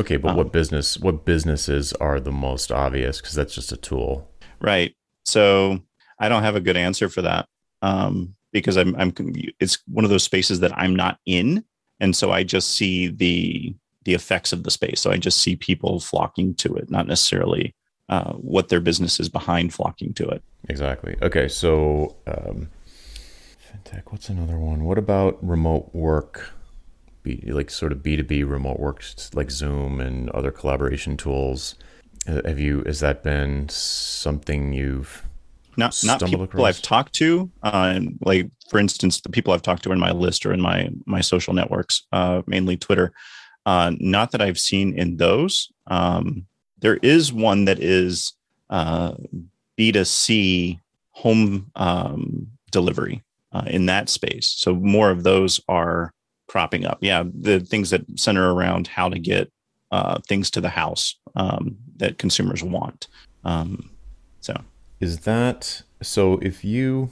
[0.00, 0.98] Okay, but um, what business?
[0.98, 3.20] What businesses are the most obvious?
[3.20, 4.28] Because that's just a tool,
[4.60, 4.94] right?
[5.24, 5.80] So
[6.18, 7.48] I don't have a good answer for that
[7.82, 9.12] um, because I'm, I'm.
[9.60, 11.64] It's one of those spaces that I'm not in,
[12.00, 15.00] and so I just see the the effects of the space.
[15.00, 17.74] So I just see people flocking to it, not necessarily
[18.08, 20.42] uh, what their business is behind flocking to it.
[20.68, 21.16] Exactly.
[21.22, 22.68] Okay, so um,
[23.88, 24.10] fintech.
[24.10, 24.84] What's another one?
[24.84, 26.52] What about remote work?
[27.22, 29.02] Be, like sort of B two B remote work,
[29.34, 31.74] like Zoom and other collaboration tools.
[32.26, 32.82] Uh, have you?
[32.86, 35.26] Has that been something you've
[35.76, 36.64] not not people across?
[36.64, 40.12] I've talked to, uh, and like for instance, the people I've talked to in my
[40.12, 43.12] list or in my my social networks, uh, mainly Twitter.
[43.66, 45.70] Uh, not that I've seen in those.
[45.88, 46.46] Um,
[46.78, 48.32] there is one that is
[48.70, 49.14] uh,
[49.78, 53.22] B2C home um, delivery
[53.58, 54.52] uh, in that space.
[54.56, 56.12] So more of those are
[56.48, 56.98] cropping up.
[57.00, 59.50] Yeah, the things that center around how to get
[59.90, 63.08] uh, things to the house um, that consumers want.
[63.44, 63.90] Um,
[64.40, 64.54] so
[65.00, 66.38] is that so?
[66.38, 67.10] If you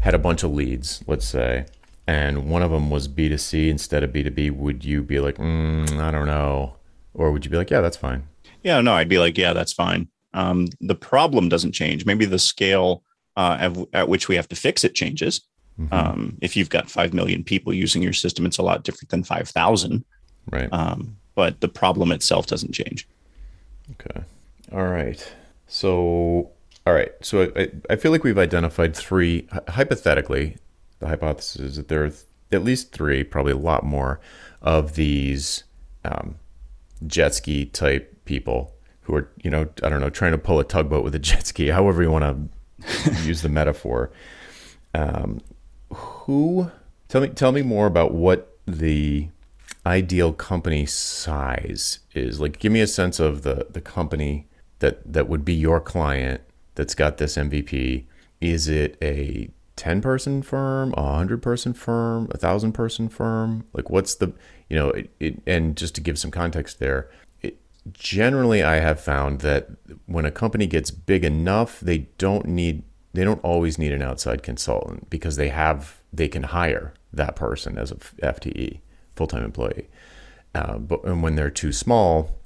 [0.00, 1.66] had a bunch of leads, let's say,
[2.06, 6.10] and one of them was B2C instead of B2B, would you be like, mm, I
[6.10, 6.76] don't know?
[7.14, 8.24] Or would you be like, yeah, that's fine?
[8.62, 10.08] Yeah, no, I'd be like, yeah, that's fine.
[10.34, 12.06] Um, the problem doesn't change.
[12.06, 13.02] Maybe the scale
[13.36, 15.42] uh, at, at, which we have to fix it changes.
[15.80, 15.94] Mm-hmm.
[15.94, 19.24] Um, if you've got 5 million people using your system, it's a lot different than
[19.24, 20.04] 5,000.
[20.50, 20.68] Right.
[20.72, 23.08] Um, but the problem itself doesn't change.
[23.92, 24.24] Okay.
[24.72, 25.34] All right.
[25.66, 26.50] So,
[26.86, 27.12] all right.
[27.22, 30.56] So I, I feel like we've identified three, hypothetically,
[30.98, 32.12] the hypothesis is that there are
[32.52, 34.20] at least three, probably a lot more,
[34.60, 35.64] of these
[36.04, 36.36] um,
[37.06, 40.64] jet ski type people who are, you know, I don't know, trying to pull a
[40.64, 42.48] tugboat with a jet ski, however you want to
[43.22, 44.10] use the metaphor.
[44.94, 45.40] Um,
[45.92, 46.70] who
[47.08, 49.28] tell me tell me more about what the
[49.84, 52.40] ideal company size is.
[52.40, 54.46] Like, give me a sense of the the company
[54.78, 56.42] that that would be your client
[56.74, 58.04] that's got this MVP.
[58.40, 63.64] Is it a 10 person firm, a 100 person firm, a 1000 person firm?
[63.72, 64.32] Like what's the,
[64.68, 67.08] you know, it, it, and just to give some context there,
[67.92, 69.68] generally I have found that
[70.06, 72.82] when a company gets big enough, they don't need
[73.14, 77.76] they don't always need an outside consultant because they have they can hire that person
[77.76, 78.80] as a FTE,
[79.14, 79.88] full-time employee.
[80.54, 82.38] Uh, but and when they're too small,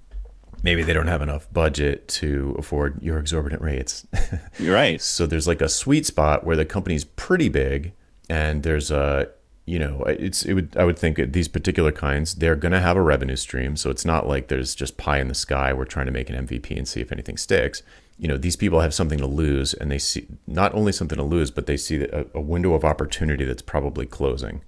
[0.62, 4.06] maybe they don't have enough budget to afford your exorbitant rates.
[4.58, 5.00] You're right.
[5.00, 7.92] so there's like a sweet spot where the company's pretty big
[8.28, 9.28] and there's a
[9.66, 12.96] you know it's it would I would think these particular kinds they're going to have
[12.96, 13.76] a revenue stream.
[13.76, 15.72] So it's not like there's just pie in the sky.
[15.72, 17.82] We're trying to make an MVP and see if anything sticks.
[18.16, 21.24] You know these people have something to lose and they see not only something to
[21.24, 24.62] lose but they see a, a window of opportunity that's probably closing.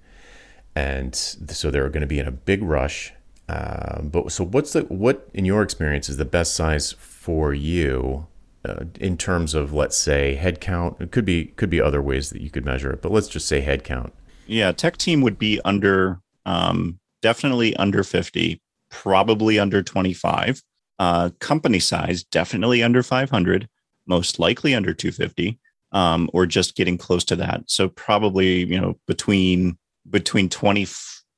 [0.75, 3.13] And so they're going to be in a big rush.
[3.47, 8.27] Um, but so what's the what in your experience is the best size for you
[8.65, 10.99] uh, in terms of let's say headcount?
[10.99, 13.47] It could be could be other ways that you could measure it, but let's just
[13.47, 14.11] say headcount.
[14.49, 20.61] Yeah, tech team would be under um, definitely under fifty, probably under twenty five.
[20.97, 23.69] Uh, company size definitely under five hundred,
[24.07, 25.59] most likely under two fifty,
[25.91, 27.63] um, or just getting close to that.
[27.67, 29.77] So probably you know between
[30.09, 30.87] between twenty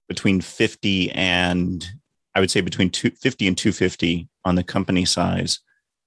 [0.07, 1.89] between 50 and
[2.35, 5.59] I would say between 250 and 250 on the company size.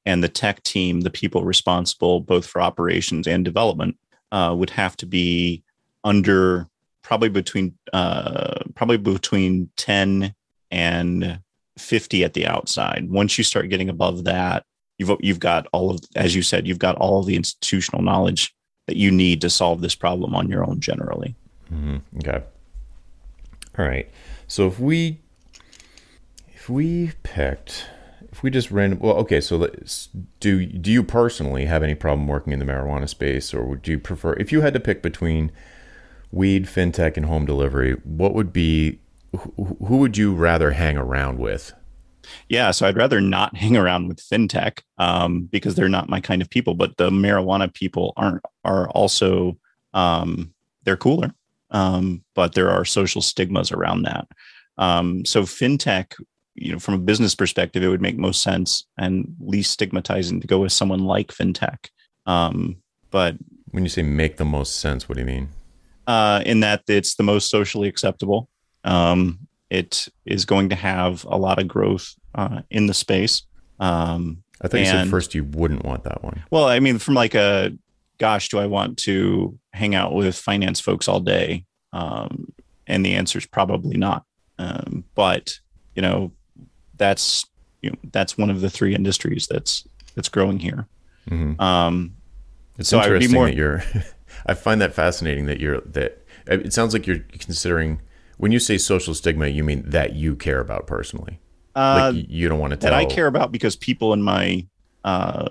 [0.05, 3.97] And the tech team, the people responsible both for operations and development,
[4.31, 5.65] uh, would have to be
[6.05, 6.69] under
[7.05, 10.35] probably between uh, probably between 10
[10.73, 11.41] and
[11.79, 13.09] 50 at the outside.
[13.09, 14.65] Once you start getting above that,
[14.99, 18.53] you've you've got all of as you said, you've got all of the institutional knowledge
[18.89, 21.37] that you need to solve this problem on your own generally.
[21.73, 22.19] Mm-hmm.
[22.19, 22.43] Okay.
[23.79, 24.11] All right.
[24.49, 25.21] So if we
[26.55, 27.87] if we picked,
[28.33, 30.09] if we just ran, well, okay, so let's
[30.41, 30.65] do.
[30.65, 34.35] Do you personally have any problem working in the marijuana space, or would you prefer
[34.35, 35.51] if you had to pick between
[36.35, 37.93] weed, fintech, and home delivery?
[38.05, 39.01] What would be
[39.57, 41.73] who would you rather hang around with?
[42.49, 46.43] Yeah, so I'd rather not hang around with fintech um, because they're not my kind
[46.43, 46.75] of people.
[46.75, 49.57] But the marijuana people aren't are also
[49.93, 50.53] um,
[50.85, 51.33] they're cooler,
[51.71, 54.27] um, but there are social stigmas around that.
[54.77, 56.15] Um, so fintech
[56.55, 60.47] you know, from a business perspective, it would make most sense and least stigmatizing to
[60.47, 61.89] go with someone like fintech.
[62.27, 62.77] Um,
[63.11, 63.37] but
[63.71, 65.49] when you say make the most sense, what do you mean?
[66.07, 68.49] Uh, in that it's the most socially acceptable.
[68.85, 69.39] Um,
[69.71, 73.43] it is going to have a lot of growth uh, in the space.
[73.81, 76.43] Um, I think you said first you wouldn't want that one.
[76.51, 77.73] Well, I mean, from like a,
[78.19, 81.65] gosh, do I want to hang out with finance folks all day?
[81.93, 82.53] Um,
[82.87, 84.25] and the answer is probably not.
[84.59, 85.59] Um, but
[85.95, 86.33] you know,
[86.97, 87.47] that's
[87.83, 90.87] you know that's one of the three industries that's that's growing here.
[91.29, 91.61] Mm-hmm.
[91.61, 92.15] Um,
[92.79, 93.83] it's so interesting more, that you're.
[94.47, 96.21] I find that fascinating that you're that.
[96.47, 98.01] It sounds like you're considering
[98.37, 101.41] when you say social stigma, you mean that you care about personally.
[101.75, 102.91] Uh, like you don't want to tell.
[102.91, 104.67] That I care about because people in my
[105.05, 105.49] uh,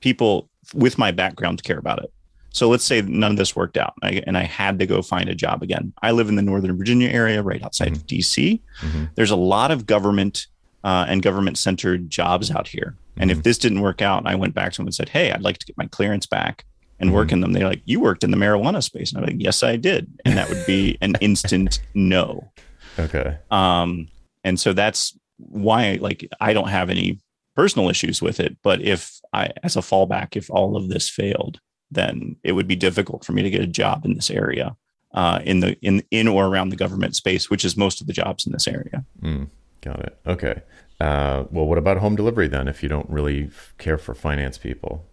[0.00, 2.12] people with my background care about it.
[2.50, 5.34] So let's say none of this worked out and I had to go find a
[5.34, 5.92] job again.
[6.02, 7.96] I live in the Northern Virginia area, right outside mm-hmm.
[7.96, 8.60] of DC.
[8.80, 9.04] Mm-hmm.
[9.16, 10.46] There's a lot of government
[10.84, 12.96] uh, and government centered jobs out here.
[13.16, 15.42] And if this didn't work out, I went back to them and said, "Hey, I'd
[15.42, 16.64] like to get my clearance back
[17.00, 19.42] and work in them," they're like, "You worked in the marijuana space," and I'm like,
[19.42, 22.50] "Yes, I did," and that would be an instant no.
[22.98, 23.38] Okay.
[23.50, 24.08] Um,
[24.44, 27.20] and so that's why, like, I don't have any
[27.54, 28.56] personal issues with it.
[28.62, 32.76] But if I, as a fallback, if all of this failed, then it would be
[32.76, 34.76] difficult for me to get a job in this area,
[35.14, 38.12] uh, in the in in or around the government space, which is most of the
[38.12, 39.04] jobs in this area.
[39.22, 39.48] Mm,
[39.80, 40.18] got it.
[40.26, 40.62] Okay.
[41.00, 42.68] Uh, well, what about home delivery then?
[42.68, 45.06] If you don't really care for finance people,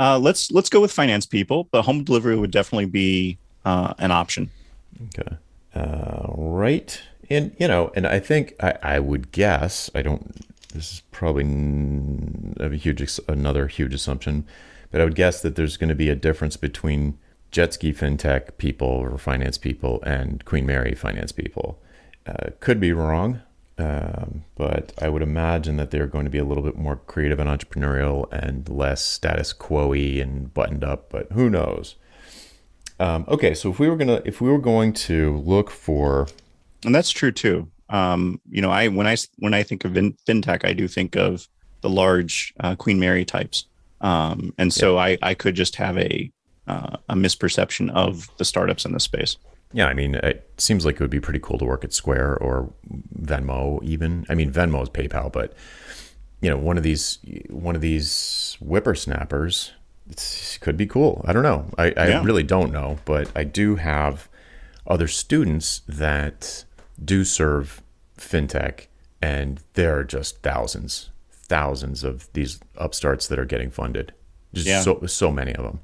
[0.00, 3.36] Uh, let's let's go with finance people, but home delivery would definitely be
[3.66, 4.50] uh, an option.
[5.08, 5.36] Okay.
[5.74, 7.00] Uh, right.
[7.28, 10.34] And, you know, and I think I, I would guess, I don't,
[10.74, 11.44] this is probably
[12.58, 14.46] a huge, another huge assumption,
[14.90, 17.18] but I would guess that there's going to be a difference between
[17.52, 21.78] jet ski fintech people or finance people and Queen Mary finance people.
[22.26, 23.42] Uh, could be wrong,
[23.82, 27.38] um, but I would imagine that they're going to be a little bit more creative
[27.38, 31.96] and entrepreneurial and less status quo y and buttoned up, but who knows?
[32.98, 36.28] Um, okay, so if we were gonna, if we were going to look for,
[36.84, 37.68] and that's true too.
[37.88, 41.16] Um, you know, I when I when I think of fin- fintech, I do think
[41.16, 41.48] of
[41.80, 43.64] the large uh, Queen Mary types,
[44.00, 46.30] um, and so I I could just have a
[46.66, 49.36] uh, a misperception of the startups in this space.
[49.72, 52.38] Yeah, I mean, it seems like it would be pretty cool to work at Square
[52.38, 52.72] or
[53.20, 54.26] Venmo, even.
[54.28, 55.52] I mean, Venmo is PayPal, but
[56.40, 57.18] you know, one of these,
[57.50, 59.72] one of these whippersnappers,
[60.08, 61.22] it's, could be cool.
[61.26, 61.66] I don't know.
[61.78, 62.24] I, I Yeah.
[62.24, 64.28] really don't know, but I do have
[64.86, 66.64] other students that
[67.02, 67.82] do serve
[68.18, 68.86] fintech,
[69.22, 74.12] and there are just thousands, thousands of these upstarts that are getting funded.
[74.54, 74.80] Just Yeah.
[74.80, 75.80] so so many of them.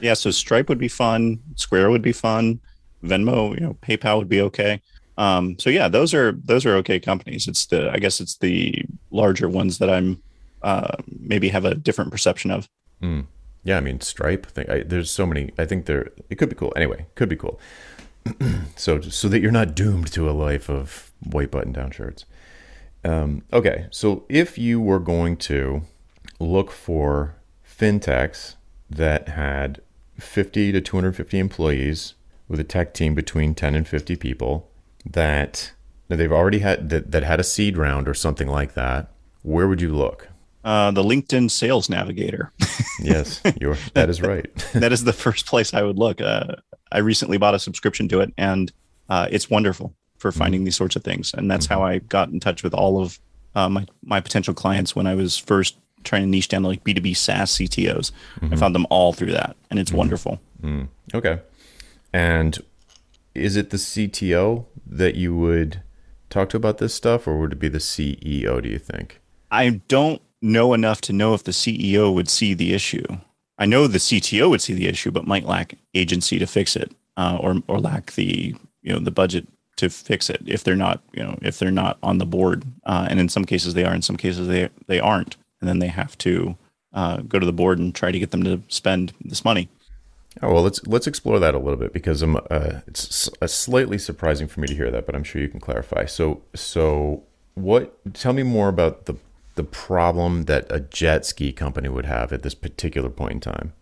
[0.00, 2.60] Yeah, so Stripe would be fun, Square would be fun,
[3.02, 4.80] Venmo, you know, PayPal would be okay.
[5.18, 7.48] Um, so yeah, those are those are okay companies.
[7.48, 10.22] It's the I guess it's the larger ones that I'm
[10.62, 12.68] uh, maybe have a different perception of.
[13.64, 14.46] Yeah, I mean Stripe.
[14.56, 15.52] I, there's so many.
[15.58, 16.72] I think there it could be cool.
[16.76, 17.58] Anyway, could be cool.
[18.76, 22.24] so so that you're not doomed to a life of white button down shirts.
[23.04, 25.82] Um, okay, so if you were going to
[26.40, 28.56] look for fintechs
[28.90, 29.80] that had
[30.18, 32.14] 50 to 250 employees
[32.48, 34.70] with a tech team between 10 and 50 people
[35.04, 35.72] that
[36.08, 39.10] that they've already had that, that had a seed round or something like that,
[39.42, 40.28] where would you look?
[40.64, 42.52] Uh, the LinkedIn Sales Navigator.
[42.98, 44.50] Yes, you're that is right.
[44.72, 46.18] that is the first place I would look.
[46.18, 46.56] Uh,
[46.90, 48.72] I recently bought a subscription to it, and
[49.10, 51.34] uh, it's wonderful for finding these sorts of things.
[51.34, 53.20] And that's how I got in touch with all of
[53.54, 56.84] uh, my my potential clients when I was first trying to niche down to like
[56.84, 58.12] B two B SaaS CTOs.
[58.50, 60.40] I found them all through that, and it's wonderful.
[61.12, 61.40] Okay.
[62.16, 62.62] And
[63.34, 65.82] is it the CTO that you would
[66.30, 69.20] talk to about this stuff, or would it be the CEO, do you think?
[69.50, 73.04] I don't know enough to know if the CEO would see the issue.
[73.58, 76.90] I know the CTO would see the issue, but might lack agency to fix it,
[77.18, 81.02] uh, or or lack the you know the budget to fix it if they're not
[81.12, 82.64] you know if they're not on the board.
[82.86, 85.80] Uh, and in some cases they are, in some cases they they aren't, and then
[85.80, 86.56] they have to
[86.94, 89.68] uh, go to the board and try to get them to spend this money.
[90.42, 94.48] Oh well, let's let's explore that a little bit because I'm uh, it's slightly surprising
[94.48, 96.04] for me to hear that, but I'm sure you can clarify.
[96.04, 97.22] So so
[97.54, 97.98] what?
[98.14, 99.16] Tell me more about the
[99.54, 103.72] the problem that a jet ski company would have at this particular point in time.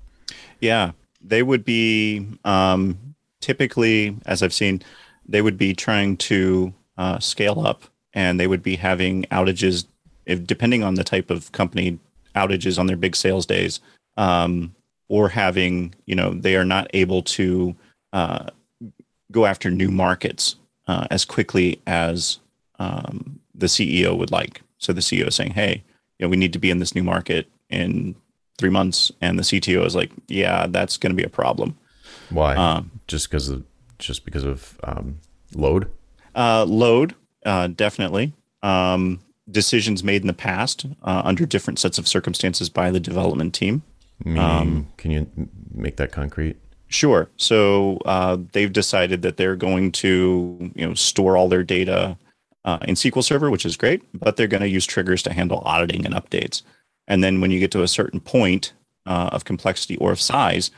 [0.60, 4.82] Yeah, they would be um, typically, as I've seen,
[5.26, 9.84] they would be trying to uh, scale up, and they would be having outages,
[10.26, 11.98] if, depending on the type of company,
[12.34, 13.80] outages on their big sales days,
[14.16, 14.73] um,
[15.08, 17.74] or having, you know, they are not able to
[18.12, 18.46] uh,
[19.30, 22.38] go after new markets uh, as quickly as
[22.78, 24.62] um, the CEO would like.
[24.78, 25.82] So the CEO is saying, "Hey,
[26.18, 28.14] you know, we need to be in this new market in
[28.58, 31.76] three months," and the CTO is like, "Yeah, that's going to be a problem."
[32.30, 32.54] Why?
[32.54, 33.64] Um, just because of
[33.98, 35.20] just because of um,
[35.54, 35.90] load?
[36.34, 37.14] Uh, load,
[37.46, 38.32] uh, definitely.
[38.62, 43.54] Um, decisions made in the past uh, under different sets of circumstances by the development
[43.54, 43.82] team.
[44.22, 45.26] Meaning, Um, can you
[45.72, 46.56] make that concrete?
[46.88, 47.28] Sure.
[47.36, 52.16] So uh, they've decided that they're going to, you know, store all their data
[52.64, 55.62] uh, in SQL Server, which is great, but they're going to use triggers to handle
[55.64, 56.62] auditing and updates.
[57.08, 58.72] And then when you get to a certain point
[59.06, 60.70] uh, of complexity or of size,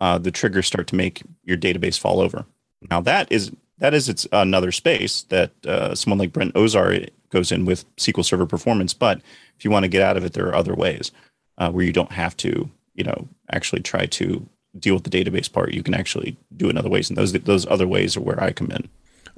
[0.00, 2.44] uh, the triggers start to make your database fall over.
[2.90, 7.52] Now that is that is it's another space that uh, someone like Brent Ozar goes
[7.52, 8.92] in with SQL Server performance.
[8.92, 9.20] But
[9.56, 11.12] if you want to get out of it, there are other ways
[11.58, 15.52] uh, where you don't have to, you know, actually try to deal with the database
[15.52, 15.72] part.
[15.72, 18.42] You can actually do it in other ways, and those those other ways are where
[18.42, 18.88] I come in.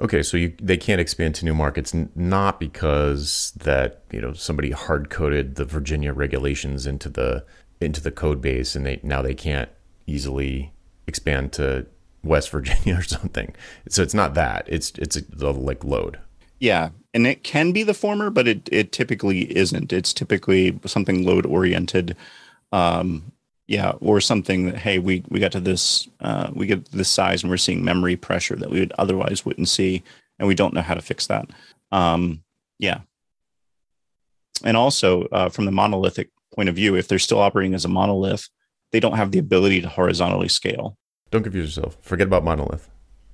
[0.00, 4.32] Okay, so you, they can't expand to new markets, n- not because that you know
[4.32, 7.44] somebody hard coded the Virginia regulations into the
[7.80, 9.70] into the code base, and they now they can't
[10.06, 10.72] easily
[11.06, 11.86] expand to
[12.24, 13.54] West Virginia or something.
[13.88, 14.66] So it's not that.
[14.68, 16.18] It's it's a, the like load.
[16.58, 19.92] Yeah, and it can be the former, but it it typically isn't.
[19.92, 22.16] It's typically something load oriented.
[22.72, 23.32] Um,
[23.72, 27.42] yeah, or something that hey, we we got to this uh, we get this size
[27.42, 30.02] and we're seeing memory pressure that we would otherwise wouldn't see,
[30.38, 31.48] and we don't know how to fix that.
[31.90, 32.42] Um,
[32.78, 33.00] yeah,
[34.62, 37.88] and also uh, from the monolithic point of view, if they're still operating as a
[37.88, 38.46] monolith,
[38.90, 40.98] they don't have the ability to horizontally scale.
[41.30, 41.96] Don't confuse yourself.
[42.02, 42.90] Forget about monolith.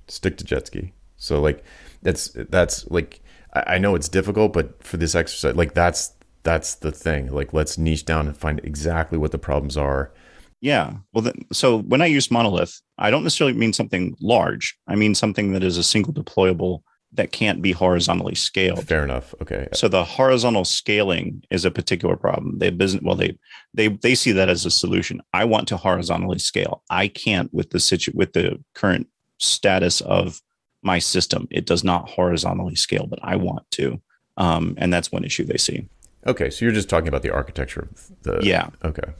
[0.07, 0.93] Stick to Jetski.
[1.17, 1.65] So like
[2.01, 3.19] that's that's like
[3.51, 6.13] I know it's difficult, but for this exercise, like that's
[6.43, 7.29] that's the thing.
[7.29, 10.13] Like let's niche down and find exactly what the problems are.
[10.61, 10.93] Yeah.
[11.13, 14.77] Well, then, so when I use monolith, I don't necessarily mean something large.
[14.87, 16.81] I mean something that is a single deployable
[17.13, 18.87] that can't be horizontally scaled.
[18.87, 19.33] Fair enough.
[19.41, 19.67] Okay.
[19.73, 22.59] So the horizontal scaling is a particular problem.
[22.59, 23.37] They business well they
[23.73, 25.21] they they see that as a solution.
[25.33, 26.83] I want to horizontally scale.
[26.89, 29.07] I can't with the situ with the current
[29.39, 30.39] status of
[30.83, 31.47] my system.
[31.49, 33.99] It does not horizontally scale, but I want to.
[34.37, 35.87] Um, and that's one issue they see.
[36.27, 38.69] Okay, so you're just talking about the architecture of the Yeah.
[38.83, 39.13] Okay,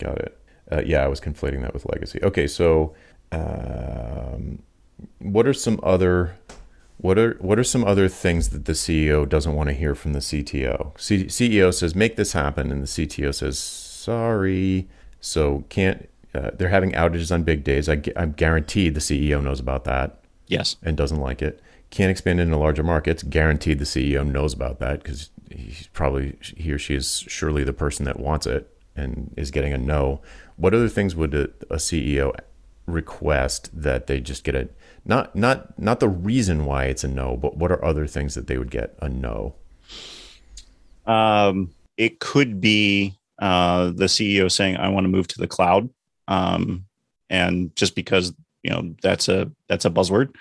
[0.00, 0.38] got it.
[0.74, 2.20] Uh, yeah, I was conflating that with legacy.
[2.22, 2.94] Okay, so
[3.30, 4.60] um,
[5.20, 6.36] what are some other
[6.96, 10.12] what are what are some other things that the CEO doesn't want to hear from
[10.14, 10.98] the CTO?
[10.98, 14.88] C- CEO says make this happen, and the CTO says sorry.
[15.20, 16.08] So can't.
[16.34, 17.88] Uh, they're having outages on big days.
[17.88, 20.18] I, I'm guaranteed the CEO knows about that
[20.48, 20.74] Yes.
[20.82, 21.60] and doesn't like it.
[21.90, 23.22] Can't expand into larger markets.
[23.22, 27.72] Guaranteed the CEO knows about that because he's probably he or she is surely the
[27.72, 30.20] person that wants it and is getting a no.
[30.56, 32.34] What other things would a, a CEO
[32.86, 34.68] request that they just get a
[35.04, 38.46] not not not the reason why it's a no, but what are other things that
[38.46, 39.54] they would get a no?
[41.06, 45.90] Um, it could be uh, the CEO saying, "I want to move to the cloud,"
[46.28, 46.86] um,
[47.28, 48.32] and just because
[48.62, 50.34] you know that's a that's a buzzword,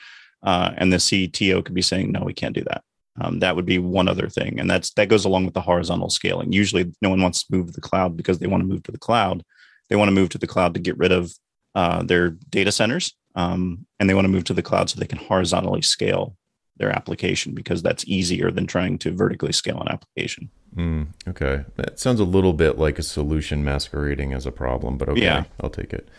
[0.43, 2.83] uh, and the CTO could be saying, "No, we can't do that."
[3.21, 6.09] Um, that would be one other thing, and that's that goes along with the horizontal
[6.09, 6.51] scaling.
[6.51, 8.91] Usually, no one wants to move to the cloud because they want to move to
[8.91, 9.43] the cloud.
[9.89, 11.31] They want to move to the cloud to get rid of
[11.75, 15.05] uh, their data centers, um, and they want to move to the cloud so they
[15.05, 16.35] can horizontally scale
[16.77, 20.49] their application because that's easier than trying to vertically scale an application.
[20.75, 25.07] Mm, okay, that sounds a little bit like a solution masquerading as a problem, but
[25.09, 25.43] okay, Yeah.
[25.61, 26.09] I'll take it.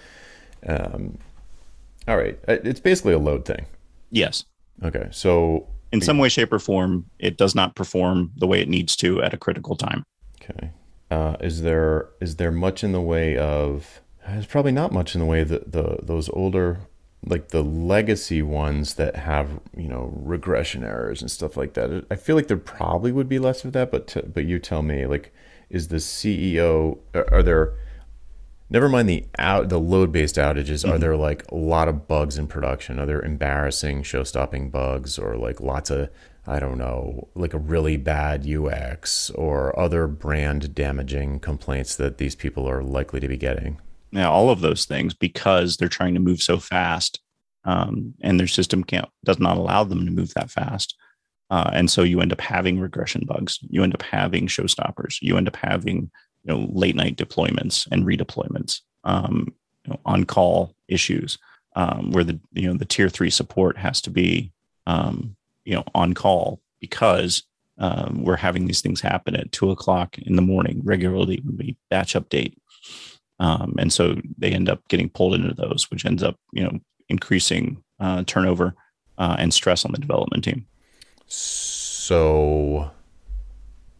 [0.64, 1.18] Um,
[2.06, 3.66] all right, Uh, it's basically a load thing.
[4.12, 4.44] Yes,
[4.82, 8.68] Okay, so in some way, shape, or form, it does not perform the way it
[8.68, 10.04] needs to at a critical time.
[10.42, 10.70] Okay.
[11.10, 14.00] Uh, is there is there much in the way of?
[14.26, 16.80] There's probably not much in the way that the, those older
[17.26, 22.06] like the legacy ones that have you know regression errors and stuff like that.
[22.10, 24.82] I feel like there probably would be less of that, but t- but you tell
[24.82, 25.06] me.
[25.06, 25.32] Like,
[25.70, 26.98] is the CEO?
[27.14, 27.74] Are, are there?
[28.70, 30.88] Never mind the out the load based outages.
[30.88, 32.98] Are there like a lot of bugs in production?
[32.98, 36.08] Are there embarrassing show stopping bugs or like lots of
[36.46, 42.34] I don't know like a really bad UX or other brand damaging complaints that these
[42.34, 43.80] people are likely to be getting?
[44.12, 47.20] Now, all of those things because they're trying to move so fast,
[47.64, 50.96] um, and their system can't does not allow them to move that fast.
[51.50, 53.58] Uh, and so you end up having regression bugs.
[53.62, 55.18] You end up having showstoppers.
[55.20, 56.10] You end up having
[56.44, 59.52] you know late night deployments and redeployments, um,
[59.84, 61.38] you know, on call issues
[61.76, 64.52] um, where the you know the tier three support has to be
[64.86, 67.42] um, you know on call because
[67.78, 71.76] um, we're having these things happen at two o'clock in the morning regularly when we
[71.90, 72.54] batch update
[73.40, 76.78] um, and so they end up getting pulled into those, which ends up you know
[77.08, 78.74] increasing uh, turnover
[79.18, 80.66] uh, and stress on the development team.
[81.26, 82.90] So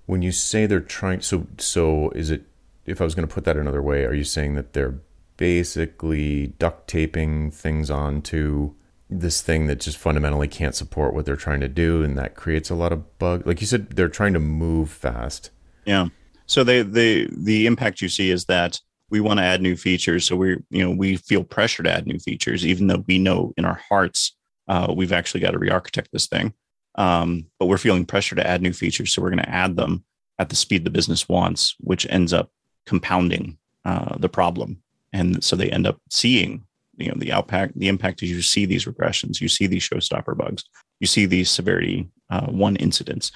[0.07, 2.45] when you say they're trying so so is it
[2.87, 4.99] if I was going to put that another way, are you saying that they're
[5.37, 8.75] basically duct taping things onto
[9.11, 12.71] this thing that just fundamentally can't support what they're trying to do and that creates
[12.71, 15.51] a lot of bug like you said they're trying to move fast
[15.85, 16.09] Yeah.
[16.47, 18.81] So they the the impact you see is that
[19.11, 20.27] we want to add new features.
[20.27, 23.53] So we you know we feel pressure to add new features, even though we know
[23.57, 24.37] in our hearts
[24.69, 26.55] uh, we've actually got to re-architect this thing.
[26.97, 30.05] Um, but we're feeling pressure to add new features, so we're going to add them
[30.39, 32.51] at the speed the business wants, which ends up
[32.87, 34.81] compounding uh, the problem.
[35.13, 36.65] And so they end up seeing
[36.97, 40.37] you know the impact the impact is you see these regressions, you see these showstopper
[40.37, 40.65] bugs,
[41.01, 43.33] you see these severity uh, one incidents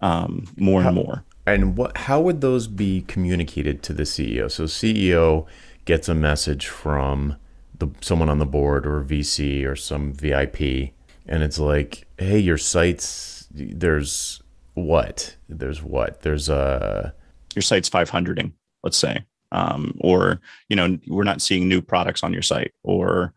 [0.00, 1.24] um, more and more.
[1.46, 5.46] and what how would those be communicated to the CEO so CEO
[5.84, 7.36] gets a message from
[7.78, 10.92] the someone on the board or VC or some VIP
[11.26, 14.42] and it's like, hey, your site's there's
[14.74, 15.36] what?
[15.48, 16.22] There's what?
[16.22, 17.14] There's a
[17.54, 18.52] your site's 500ing,
[18.82, 23.34] let's say, um, or you know, we're not seeing new products on your site, or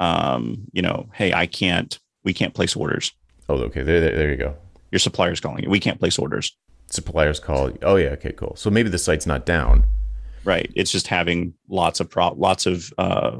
[0.00, 3.12] um, you know, hey, I can't, we can't place orders.
[3.48, 3.82] Oh, okay.
[3.82, 4.54] There, there, there you go.
[4.92, 5.70] Your supplier's calling you.
[5.70, 6.56] We can't place orders.
[6.86, 7.72] Suppliers call.
[7.82, 8.10] Oh yeah.
[8.10, 8.32] Okay.
[8.32, 8.54] Cool.
[8.56, 9.84] So maybe the site's not down.
[10.44, 10.70] Right.
[10.74, 13.38] It's just having lots of pro- lots of uh,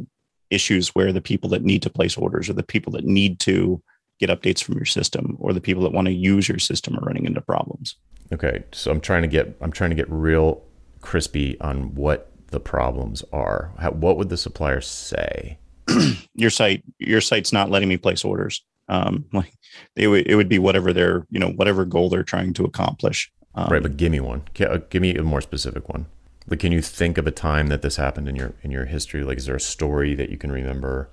[0.51, 3.83] issues where the people that need to place orders or the people that need to
[4.19, 7.05] get updates from your system or the people that want to use your system are
[7.05, 7.97] running into problems.
[8.33, 8.65] Okay.
[8.73, 10.63] So I'm trying to get I'm trying to get real
[11.01, 13.73] crispy on what the problems are.
[13.79, 15.59] How, what would the supplier say?
[16.35, 18.65] your site your site's not letting me place orders.
[18.89, 19.53] Um, like
[19.97, 23.31] they would it would be whatever their you know whatever goal they're trying to accomplish.
[23.55, 24.43] Um, right, but give me one.
[24.61, 26.07] Uh, give me a more specific one.
[26.49, 29.23] Like, can you think of a time that this happened in your in your history?
[29.23, 31.11] Like, is there a story that you can remember?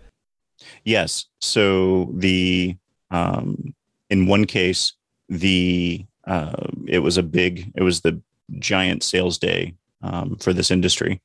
[0.83, 1.25] Yes.
[1.41, 2.77] So the
[3.11, 3.73] um,
[4.09, 4.93] in one case,
[5.29, 8.21] the uh, it was a big, it was the
[8.59, 11.21] giant sales day um, for this industry,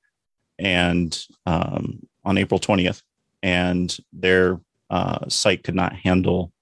[0.58, 3.02] and um, on April twentieth,
[3.42, 6.52] and their uh, site could not handle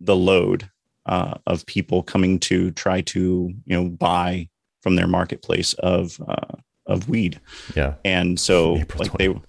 [0.00, 0.70] the load
[1.06, 4.48] uh, of people coming to try to you know buy
[4.82, 6.56] from their marketplace of uh,
[6.86, 7.40] of weed.
[7.74, 7.94] Yeah.
[8.04, 9.40] And so April like 20.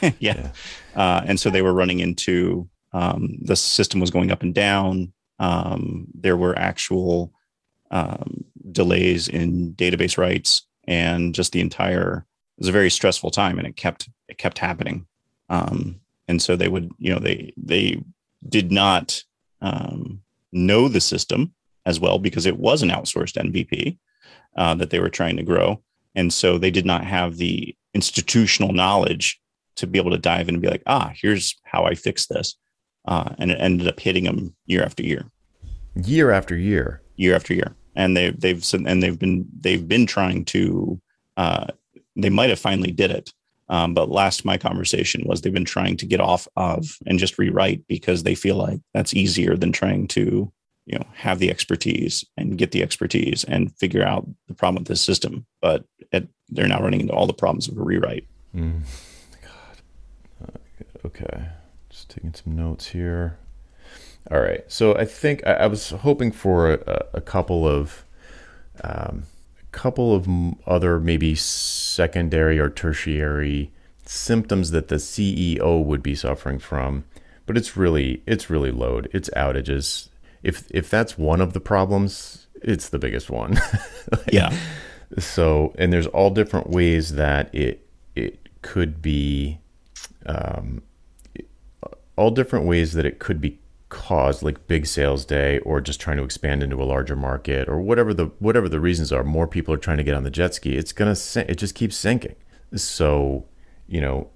[0.00, 0.34] they, yeah.
[0.36, 0.50] yeah.
[0.94, 5.12] Uh, and so they were running into um, the system was going up and down.
[5.38, 7.32] Um, there were actual
[7.90, 12.26] um, delays in database writes and just the entire.
[12.56, 15.06] It was a very stressful time, and it kept it kept happening.
[15.50, 18.02] Um, and so they would, you know, they they
[18.48, 19.22] did not
[19.60, 20.22] um,
[20.52, 21.54] know the system
[21.84, 23.98] as well because it was an outsourced MVP
[24.56, 25.82] uh, that they were trying to grow.
[26.16, 29.40] And so they did not have the institutional knowledge
[29.76, 32.56] to be able to dive in and be like, ah, here's how I fix this.
[33.06, 35.30] Uh, and it ended up hitting them year after year,
[35.94, 37.76] year after year, year after year.
[37.94, 41.00] And they, they've and they've been they've been trying to
[41.36, 41.66] uh,
[42.16, 43.32] they might have finally did it,
[43.68, 47.38] um, but last my conversation was they've been trying to get off of and just
[47.38, 50.52] rewrite because they feel like that's easier than trying to
[50.86, 54.88] you know have the expertise and get the expertise and figure out the problem with
[54.88, 55.84] the system but
[56.48, 58.26] they're now running into all the problems of a rewrite.
[58.54, 58.82] Mm.
[59.42, 60.48] god.
[60.48, 61.48] Uh, okay.
[61.90, 63.38] Just taking some notes here.
[64.30, 64.64] All right.
[64.68, 68.04] So i think i, I was hoping for a, a couple of
[68.82, 69.24] um,
[69.62, 70.28] a couple of
[70.66, 73.72] other maybe secondary or tertiary
[74.04, 77.04] symptoms that the ceo would be suffering from
[77.46, 79.08] but it's really it's really load.
[79.12, 80.08] It's outages.
[80.42, 83.54] If if that's one of the problems, it's the biggest one.
[84.12, 84.54] like, yeah.
[85.18, 89.58] So, and there's all different ways that it it could be,
[90.24, 90.82] um,
[92.16, 96.16] all different ways that it could be caused, like big sales day, or just trying
[96.16, 99.22] to expand into a larger market, or whatever the whatever the reasons are.
[99.22, 100.76] More people are trying to get on the jet ski.
[100.76, 101.16] It's gonna
[101.48, 102.36] it just keeps sinking.
[102.74, 103.46] So,
[103.86, 104.30] you know,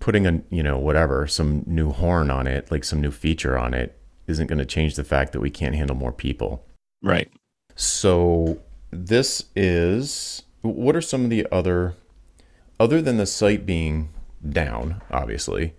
[0.00, 3.74] putting a you know whatever some new horn on it, like some new feature on
[3.74, 6.66] it, isn't going to change the fact that we can't handle more people.
[7.02, 7.30] Right.
[7.76, 8.60] So
[8.90, 11.94] this is what are some of the other
[12.78, 14.08] other than the site being
[14.48, 15.74] down, obviously,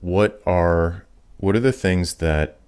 [0.00, 1.06] what are
[1.38, 2.58] what are the things that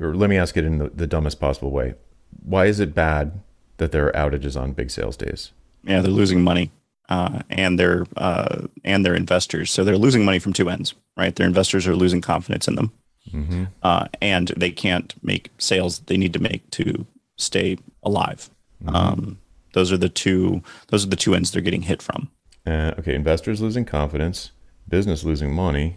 [0.00, 1.94] or let me ask it in the, the dumbest possible way.
[2.42, 3.40] Why is it bad
[3.76, 5.52] that there are outages on big sales days?
[5.84, 6.70] Yeah, they're losing money.
[7.08, 9.70] Uh, and their uh, and their investors.
[9.70, 11.34] So they're losing money from two ends, right?
[11.34, 12.92] Their investors are losing confidence in them,
[13.30, 13.64] mm-hmm.
[13.82, 17.04] uh, and they can't make sales they need to make to
[17.36, 18.48] stay alive.
[18.82, 18.94] Mm-hmm.
[18.94, 19.38] Um,
[19.72, 20.62] those are the two.
[20.88, 22.30] Those are the two ends they're getting hit from.
[22.66, 24.52] Uh, okay, investors losing confidence,
[24.88, 25.96] business losing money.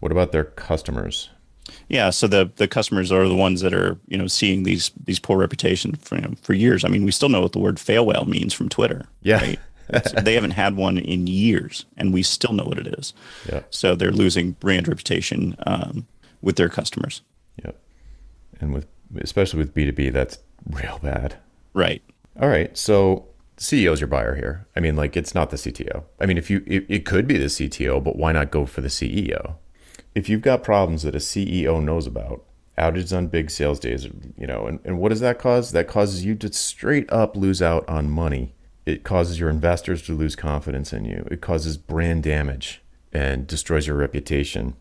[0.00, 1.30] What about their customers?
[1.88, 5.18] Yeah, so the the customers are the ones that are you know seeing these these
[5.18, 6.84] poor reputations for you know, for years.
[6.84, 9.06] I mean, we still know what the word fail whale means from Twitter.
[9.22, 9.40] Yeah.
[9.40, 9.58] Right?
[10.22, 13.12] they haven't had one in years, and we still know what it is.
[13.48, 13.62] Yeah.
[13.70, 15.54] So they're losing brand reputation.
[15.66, 16.06] Um,
[16.42, 17.22] with their customers.
[17.64, 17.78] Yep.
[18.60, 18.86] And with
[19.20, 21.36] especially with B2B, that's real bad.
[21.72, 22.02] Right.
[22.40, 22.76] All right.
[22.76, 23.26] So
[23.58, 24.66] CEO is your buyer here.
[24.74, 26.04] I mean, like it's not the CTO.
[26.20, 28.80] I mean, if you it, it could be the CTO, but why not go for
[28.80, 29.56] the CEO?
[30.14, 32.44] If you've got problems that a CEO knows about,
[32.78, 34.06] outages on big sales days,
[34.36, 35.72] you know, and, and what does that cause?
[35.72, 38.54] That causes you to straight up lose out on money.
[38.84, 41.26] It causes your investors to lose confidence in you.
[41.30, 44.74] It causes brand damage and destroys your reputation.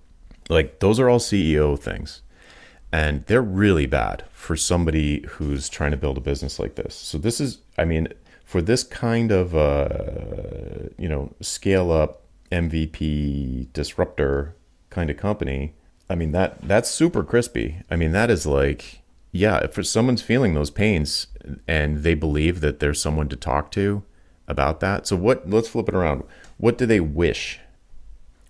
[0.50, 2.22] Like those are all CEO things.
[2.94, 6.94] And they're really bad for somebody who's trying to build a business like this.
[6.96, 8.10] So this is I mean,
[8.44, 12.22] for this kind of uh, you know, scale up
[12.52, 14.56] MVP disruptor
[14.90, 15.74] kind of company,
[16.10, 17.78] I mean that that's super crispy.
[17.90, 21.28] I mean that is like yeah, if someone's feeling those pains
[21.66, 24.04] and they believe that there's someone to talk to
[24.50, 25.08] about that.
[25.08, 26.24] So what let's flip it around.
[26.58, 27.60] What do they wish?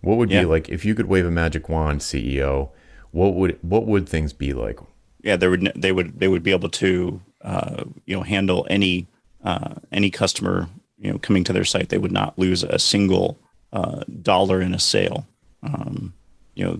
[0.01, 0.41] What would Yeah.
[0.41, 2.69] be like if you could wave a magic wand, CEO?
[3.11, 4.79] What would what would things be like?
[5.23, 9.07] yeah, they would they would they would be able to uh, you know handle any
[9.43, 10.67] uh, any customer
[10.99, 11.89] you know coming to their site.
[11.89, 13.37] They would not lose a single
[13.73, 15.27] uh, dollar in a sale.
[15.63, 16.13] Um,
[16.55, 16.79] you know,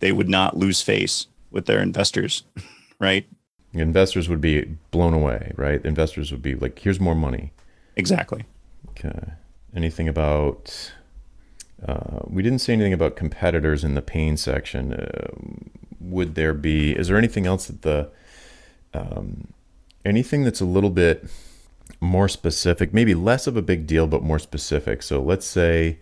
[0.00, 2.42] they would not lose face with their investors,
[3.00, 3.26] right?
[3.72, 5.84] Investors would be blown away, right?
[5.84, 7.52] Investors would be like, "Here's more money."
[7.96, 8.44] Exactly.
[8.90, 9.32] Okay.
[9.74, 10.92] Anything about?
[11.86, 14.94] Uh, we didn't say anything about competitors in the pain section.
[14.94, 15.28] Uh,
[16.00, 16.92] would there be?
[16.92, 18.10] Is there anything else that the?
[18.94, 19.52] Um,
[20.04, 21.28] anything that's a little bit
[22.00, 25.02] more specific, maybe less of a big deal, but more specific.
[25.02, 25.98] So let's say,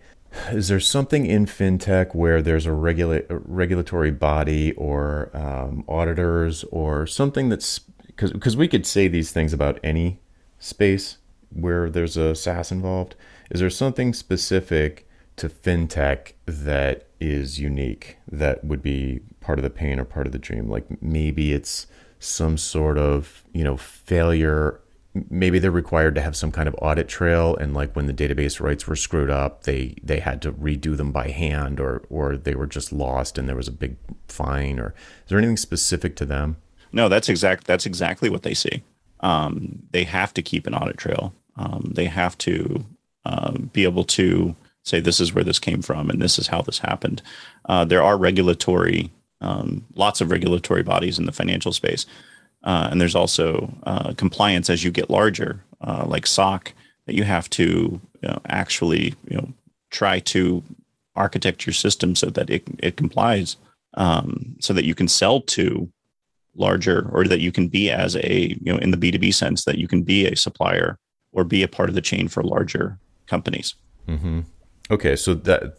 [0.51, 6.63] is there something in fintech where there's a, regula- a regulatory body or um, auditors
[6.65, 10.19] or something that's because because we could say these things about any
[10.59, 11.17] space
[11.51, 13.15] where there's a SaaS involved.
[13.49, 15.06] Is there something specific
[15.37, 20.33] to fintech that is unique that would be part of the pain or part of
[20.33, 20.69] the dream?
[20.69, 21.87] Like maybe it's
[22.19, 24.81] some sort of you know failure
[25.29, 28.59] maybe they're required to have some kind of audit trail and like when the database
[28.59, 32.55] writes were screwed up they they had to redo them by hand or or they
[32.55, 33.95] were just lost and there was a big
[34.27, 36.57] fine or is there anything specific to them
[36.91, 37.65] No, that's exact.
[37.67, 38.81] That's exactly what they see.
[39.19, 41.33] Um, they have to keep an audit trail.
[41.57, 42.85] Um, they have to
[43.25, 44.55] uh, be able to
[44.87, 47.21] say this is where this came from and this is how this happened.
[47.65, 49.11] Uh, there are regulatory,
[49.41, 52.05] um, lots of regulatory bodies in the financial space,
[52.63, 56.73] uh, and there's also uh, compliance as you get larger, uh, like SOC,
[57.05, 59.53] that you have to you know, actually you know
[59.89, 60.63] try to
[61.15, 63.57] architect your system so that it it complies,
[63.95, 65.89] um, so that you can sell to
[66.55, 69.77] larger or that you can be as a you know in the b2b sense that
[69.77, 70.97] you can be a supplier
[71.31, 73.75] or be a part of the chain for larger companies
[74.07, 74.41] mm-hmm.
[74.89, 75.77] Okay so that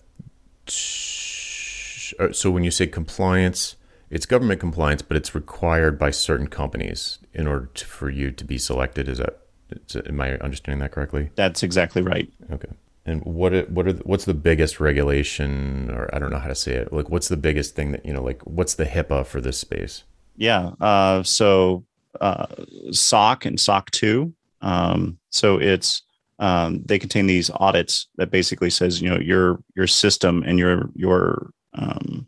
[2.19, 3.77] uh, so when you say compliance
[4.11, 8.45] it's government compliance but it's required by certain companies in order to, for you to
[8.45, 9.41] be selected is that
[9.71, 12.69] is, am i understanding that correctly that's exactly right okay
[13.07, 16.55] and what are, what are what's the biggest regulation or i don't know how to
[16.55, 19.41] say it like what's the biggest thing that you know like what's the hipaa for
[19.41, 20.05] this space
[20.39, 20.71] yeah.
[20.81, 21.85] Uh, so
[22.21, 22.47] uh,
[22.93, 24.33] SOC and SOC two.
[24.63, 26.03] Um, so it's
[26.39, 30.91] um, they contain these audits that basically says you know your your system and your
[30.95, 32.27] your um,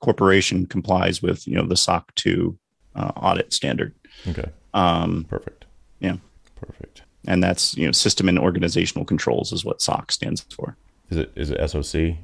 [0.00, 2.58] corporation complies with you know the SOC two
[2.94, 3.94] uh, audit standard.
[4.28, 4.50] Okay.
[4.74, 5.64] Um, Perfect.
[6.00, 6.16] Yeah.
[6.60, 7.02] Perfect.
[7.26, 10.76] And that's you know system and organizational controls is what SOC stands for.
[11.10, 12.16] Is it is it SOC?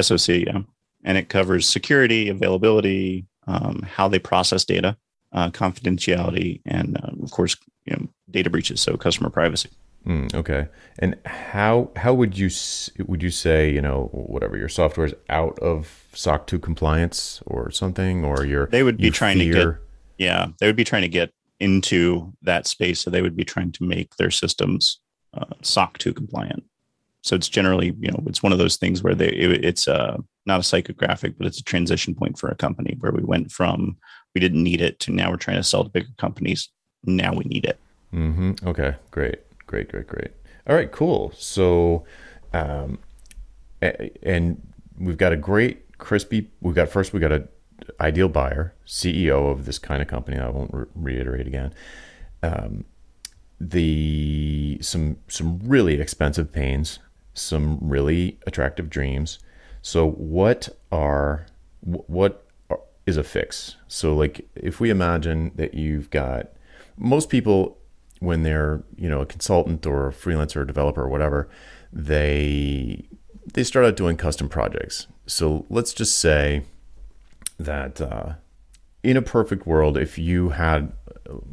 [0.00, 0.60] SOC, yeah.
[1.04, 4.96] And it covers security, availability, um, how they process data,
[5.32, 9.70] uh, confidentiality, and uh, of course, you know, data breaches, so customer privacy.
[10.06, 10.68] Mm, okay.
[10.98, 12.50] And how how would you
[13.06, 17.70] would you say you know whatever your software is out of SOC two compliance or
[17.70, 19.52] something or your they would be trying fear...
[19.52, 19.78] to get
[20.18, 21.30] yeah they would be trying to get
[21.60, 25.00] into that space, so they would be trying to make their systems
[25.34, 26.64] uh, SOC two compliant.
[27.22, 30.16] So it's generally you know it's one of those things where they it, it's uh,
[30.46, 33.96] not a psychographic, but it's a transition point for a company where we went from
[34.34, 36.68] we didn't need it to now we're trying to sell to bigger companies.
[37.04, 37.78] Now we need it.
[38.14, 38.68] Mm-hmm.
[38.68, 40.32] Okay, great, great, great, great.
[40.66, 41.32] All right, cool.
[41.36, 42.04] So,
[42.52, 42.98] um,
[43.80, 44.60] and
[44.98, 46.50] we've got a great crispy.
[46.60, 47.46] We've got first we got a
[48.00, 50.38] ideal buyer, CEO of this kind of company.
[50.38, 51.72] I won't re- reiterate again.
[52.42, 52.84] Um,
[53.60, 56.98] the some some really expensive pains,
[57.34, 59.38] some really attractive dreams.
[59.82, 61.46] So what are
[61.80, 63.76] what are, is a fix?
[63.86, 66.48] So like if we imagine that you've got
[66.96, 67.77] most people
[68.20, 71.48] when they're you know a consultant or a freelancer or developer or whatever,
[71.92, 73.08] they
[73.54, 75.06] they start out doing custom projects.
[75.26, 76.64] So let's just say
[77.58, 78.34] that uh,
[79.02, 80.92] in a perfect world, if you had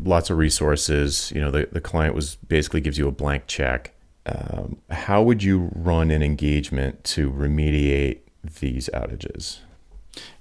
[0.04, 3.92] lots of resources, you know the, the client was basically gives you a blank check.
[4.26, 8.20] Um, how would you run an engagement to remediate
[8.60, 9.60] these outages?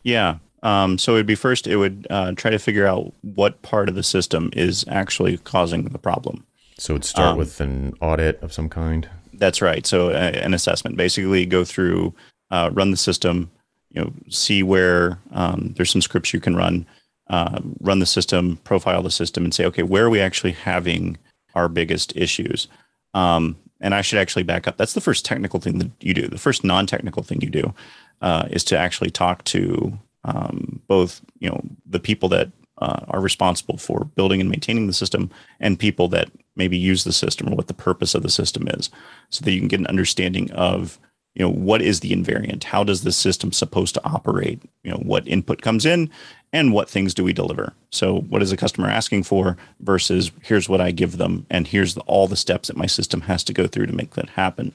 [0.03, 0.39] Yeah.
[0.65, 3.89] Um, so it would be first, it would uh, try to figure out what part
[3.89, 6.45] of the system is actually causing the problem.
[6.79, 9.09] So it'd start um, with an audit of some kind.
[9.35, 9.87] That's right.
[9.87, 12.15] So uh, an assessment, basically, go through,
[12.51, 13.51] uh, run the system,
[13.91, 16.87] you know, see where um, there's some scripts you can run,
[17.29, 21.19] uh, run the system, profile the system, and say, okay, where are we actually having
[21.55, 22.69] our biggest issues?
[23.13, 24.79] Um, and I should actually back up.
[24.79, 26.27] That's the first technical thing that you do.
[26.27, 27.75] The first non-technical thing you do
[28.23, 33.21] uh, is to actually talk to um, both you know the people that uh, are
[33.21, 37.57] responsible for building and maintaining the system and people that maybe use the system or
[37.57, 38.91] what the purpose of the system is
[39.31, 40.99] so that you can get an understanding of
[41.35, 42.65] you know what is the invariant?
[42.65, 44.63] How does the system supposed to operate?
[44.83, 46.11] You know what input comes in
[46.53, 47.73] and what things do we deliver?
[47.91, 51.95] So what is the customer asking for versus here's what i give them and here's
[51.95, 54.73] the, all the steps that my system has to go through to make that happen?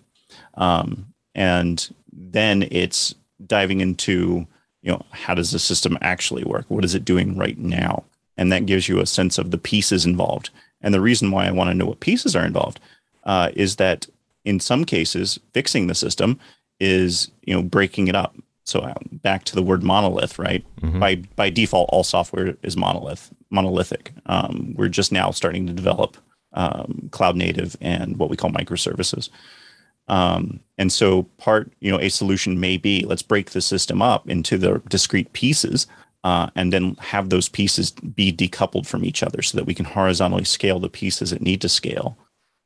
[0.56, 4.46] Um, and then it's diving into
[4.82, 6.66] you know how does the system actually work?
[6.68, 8.04] What is it doing right now?
[8.38, 10.50] And that gives you a sense of the pieces involved.
[10.82, 12.80] And the reason why i want to know what pieces are involved
[13.26, 14.08] uh, is that
[14.46, 16.40] in some cases fixing the system
[16.80, 18.36] is you know breaking it up.
[18.64, 20.64] So um, back to the word monolith right?
[20.82, 21.00] Mm-hmm.
[21.00, 24.14] by by default all software is monolith monolithic.
[24.28, 26.18] Um, we're just now starting to develop
[26.54, 29.30] um, cloud native and what we call microservices
[30.10, 34.28] um, and so part, you know, a solution may be let's break the system up
[34.30, 35.88] into the discrete pieces
[36.24, 39.86] uh, and then have those pieces be decoupled from each other so that we can
[39.86, 42.18] horizontally scale the pieces that need to scale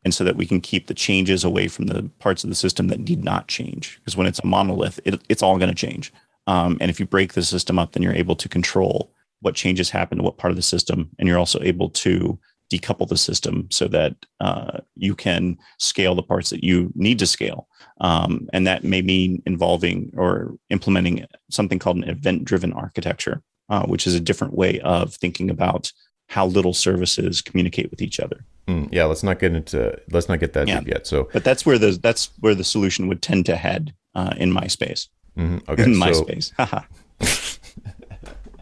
[0.04, 2.88] and so that we can keep the changes away from the parts of the system
[2.88, 4.00] that need not change.
[4.00, 6.12] Because when it's a monolith, it, it's all going to change.
[6.48, 9.90] Um, and if you break the system up, then you're able to control what changes
[9.90, 11.10] happen to what part of the system.
[11.20, 12.38] And you're also able to
[12.80, 17.28] decouple the system so that uh, you can scale the parts that you need to
[17.28, 17.68] scale.
[18.02, 23.86] Um, and that may mean involving or implementing something called an event driven architecture, uh,
[23.86, 25.92] which is a different way of thinking about
[26.28, 28.46] how little services communicate with each other.
[28.68, 30.80] Mm, yeah, let's not get into let's not get that yeah.
[30.80, 31.06] deep yet.
[31.06, 34.52] So, but that's where the that's where the solution would tend to head uh, in
[34.52, 35.10] my space.
[35.38, 35.58] Mm-hmm.
[35.72, 36.52] Okay, in my so, space.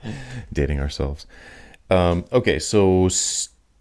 [0.53, 1.27] dating ourselves.
[1.89, 3.09] Um, okay, so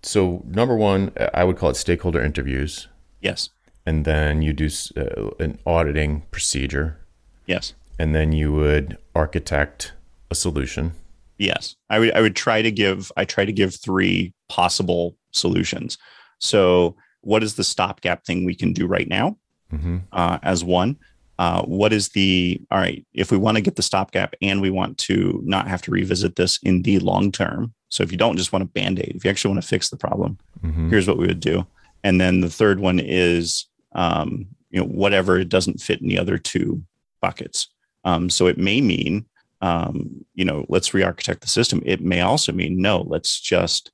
[0.03, 2.89] so number one, I would call it stakeholder interviews.
[3.21, 3.51] Yes.
[3.87, 6.99] And then you do uh, an auditing procedure.
[7.47, 7.75] Yes.
[7.99, 9.93] And then you would architect
[10.31, 10.93] a solution.
[11.39, 11.77] Yes.
[11.89, 15.99] I would I would try to give I try to give three possible solutions.
[16.39, 19.37] So what is the stopgap thing we can do right now
[19.73, 19.99] mm-hmm.
[20.13, 20.99] uh, as one?
[21.39, 24.71] Uh, what is the all right if we want to get the stopgap and we
[24.71, 28.39] want to not have to revisit this in the long term so if you don't
[28.39, 30.89] just want to band-aid if you actually want to fix the problem mm-hmm.
[30.89, 31.67] here's what we would do.
[32.03, 36.19] And then the third one is um, you know whatever it doesn't fit in the
[36.19, 36.83] other two
[37.21, 37.69] buckets.
[38.05, 39.27] Um, so it may mean
[39.61, 41.83] um, you know let's re-architect the system.
[41.85, 43.91] It may also mean no let's just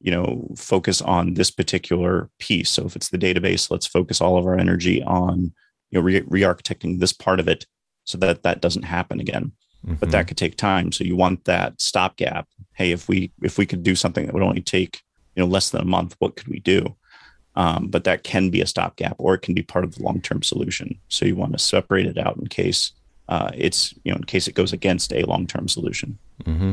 [0.00, 2.70] you know focus on this particular piece.
[2.70, 5.52] So if it's the database let's focus all of our energy on
[5.90, 7.66] you know re- re-architecting this part of it
[8.04, 9.52] so that that doesn't happen again
[9.84, 9.94] mm-hmm.
[9.94, 10.28] but that mm-hmm.
[10.28, 10.92] could take time.
[10.92, 12.48] So you want that stopgap.
[12.72, 15.02] Hey if we if we could do something that would only take
[15.34, 16.96] you know less than a month what could we do?
[17.56, 20.42] Um, but that can be a stopgap or it can be part of the long-term
[20.42, 20.98] solution.
[21.08, 22.92] So you want to separate it out in case
[23.28, 26.18] uh, it's you know in case it goes against a long-term solution.
[26.44, 26.72] Mm-hmm.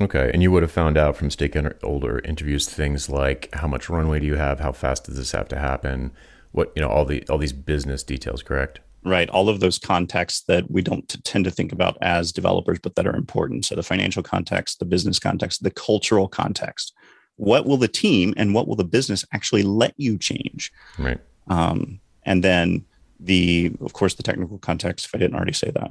[0.00, 4.20] Okay, and you would have found out from stakeholder interviews things like how much runway
[4.20, 6.12] do you have, how fast does this have to happen,
[6.52, 9.28] what you know all the all these business details correct right?
[9.30, 12.94] All of those contexts that we don't t- tend to think about as developers but
[12.96, 13.64] that are important.
[13.64, 16.92] So the financial context the business context the cultural context.
[17.36, 20.72] What will the team and what will the business actually let you change?
[20.98, 21.20] Right.
[21.48, 22.84] Um, and then
[23.20, 25.90] the of course the technical context if i didn't already say that.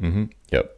[0.00, 0.24] Mm-hmm.
[0.52, 0.76] yep.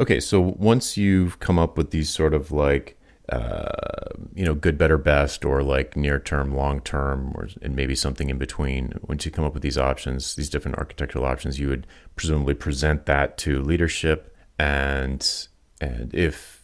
[0.00, 2.98] Okay so once you've come up with these sort of like
[3.30, 7.94] uh, you know, good, better, best, or like near term, long term, or and maybe
[7.94, 8.92] something in between.
[9.02, 13.06] Once you come up with these options, these different architectural options, you would presumably present
[13.06, 15.46] that to leadership, and
[15.80, 16.62] and if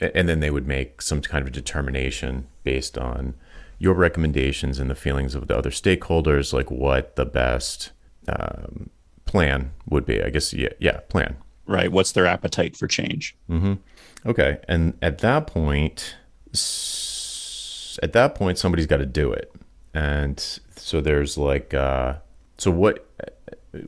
[0.00, 3.34] and then they would make some kind of determination based on
[3.78, 7.92] your recommendations and the feelings of the other stakeholders, like what the best
[8.28, 8.90] um,
[9.24, 10.22] plan would be.
[10.22, 11.36] I guess yeah, yeah, plan.
[11.66, 11.92] Right.
[11.92, 13.36] What's their appetite for change?
[13.50, 13.74] Mm-hmm.
[14.28, 16.14] Okay, and at that point,
[18.02, 19.50] at that point, somebody's got to do it,
[19.94, 20.38] and
[20.76, 22.16] so there's like, uh,
[22.58, 23.06] so what?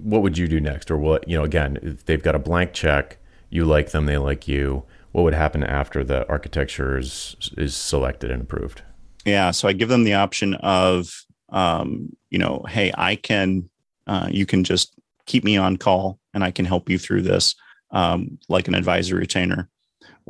[0.02, 1.28] What would you do next, or what?
[1.28, 3.18] You know, again, if they've got a blank check,
[3.50, 4.84] you like them, they like you.
[5.12, 8.82] What would happen after the architecture is is selected and approved?
[9.26, 13.68] Yeah, so I give them the option of, um, you know, hey, I can,
[14.06, 14.94] uh, you can just
[15.26, 17.54] keep me on call, and I can help you through this,
[17.90, 19.68] um, like an advisory retainer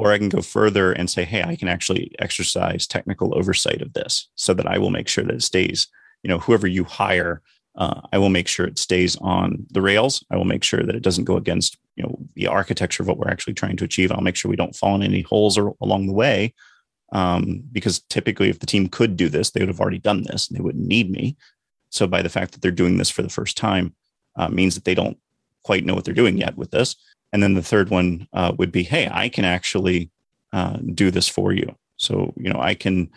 [0.00, 3.92] or I can go further and say, hey, I can actually exercise technical oversight of
[3.92, 5.88] this so that I will make sure that it stays,
[6.22, 7.42] you know, whoever you hire,
[7.76, 10.24] uh, I will make sure it stays on the rails.
[10.30, 13.18] I will make sure that it doesn't go against, you know, the architecture of what
[13.18, 14.10] we're actually trying to achieve.
[14.10, 16.54] I'll make sure we don't fall in any holes or along the way.
[17.12, 20.48] Um, because typically, if the team could do this, they would have already done this
[20.48, 21.36] and they wouldn't need me.
[21.90, 23.94] So, by the fact that they're doing this for the first time,
[24.36, 25.18] uh, means that they don't
[25.62, 26.96] quite know what they're doing yet with this.
[27.32, 30.10] And then the third one uh, would be, hey, I can actually
[30.52, 31.74] uh, do this for you.
[31.96, 33.10] So, you know, I can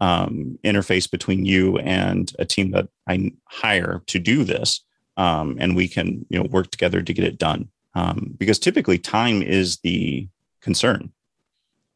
[0.00, 4.80] um, interface between you and a team that I hire to do this.
[5.16, 7.68] Um, and we can, you know, work together to get it done.
[7.94, 10.28] Um, because typically time is the
[10.60, 11.12] concern.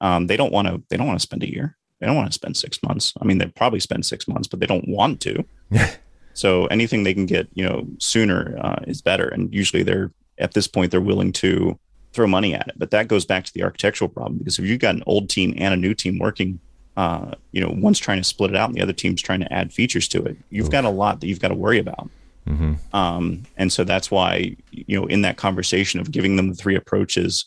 [0.00, 1.76] Um, they don't want to, they don't want to spend a year.
[1.98, 3.14] They don't want to spend six months.
[3.20, 5.44] I mean, they probably spend six months, but they don't want to.
[6.34, 9.28] so anything they can get, you know, sooner uh, is better.
[9.28, 11.78] And usually they're at this point, they're willing to
[12.12, 12.74] throw money at it.
[12.76, 15.54] But that goes back to the architectural problem because if you've got an old team
[15.56, 16.60] and a new team working
[16.96, 19.52] uh, you know, one's trying to split it out and the other team's trying to
[19.52, 20.36] add features to it.
[20.50, 20.72] You've Oof.
[20.72, 22.08] got a lot that you've got to worry about.
[22.48, 22.74] Mm-hmm.
[22.94, 26.76] Um, and so that's why, you know, in that conversation of giving them the three
[26.76, 27.46] approaches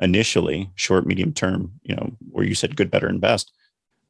[0.00, 3.52] initially, short, medium term, you know, where you said good, better, and best,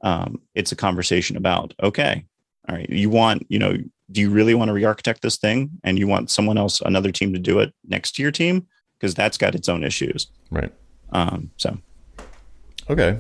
[0.03, 2.25] um, it's a conversation about, okay,
[2.69, 3.77] all right, you want, you know,
[4.11, 7.33] do you really want to re-architect this thing and you want someone else, another team
[7.33, 8.67] to do it next to your team?
[8.99, 10.29] Because that's got its own issues.
[10.51, 10.73] Right.
[11.11, 11.79] Um, so.
[12.89, 13.19] Okay.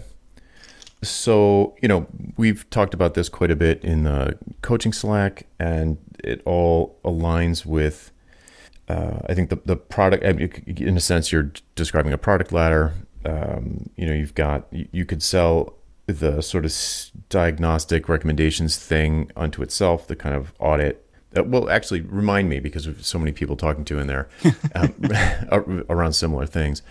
[1.03, 2.07] So, you know,
[2.37, 7.67] we've talked about this quite a bit in the coaching Slack, and it all aligns
[7.67, 8.11] with,
[8.89, 10.25] uh, I think, the, the product.
[10.25, 12.95] In a sense, you're describing a product ladder.
[13.25, 15.75] Um, you know, you've got, you could sell
[16.07, 16.73] the sort of
[17.29, 21.05] diagnostic recommendations thing unto itself, the kind of audit.
[21.37, 24.29] Uh, well, actually, remind me because of so many people talking to in there
[24.75, 24.95] um,
[25.89, 26.83] around similar things.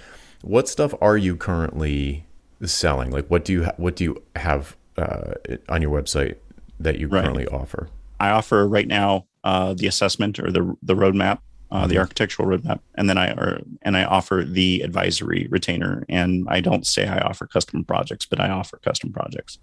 [0.42, 2.26] What stuff are you currently
[2.64, 3.12] selling?
[3.12, 5.34] Like, what do you ha- what do you have uh,
[5.70, 6.36] on your website
[6.80, 7.24] that you right.
[7.24, 7.90] currently offer?
[8.20, 11.40] I offer right now uh, the assessment or the the roadmap,
[11.72, 16.06] uh, the architectural roadmap, and then I or, and I offer the advisory retainer.
[16.10, 19.60] And I don't say I offer custom projects, but I offer custom projects.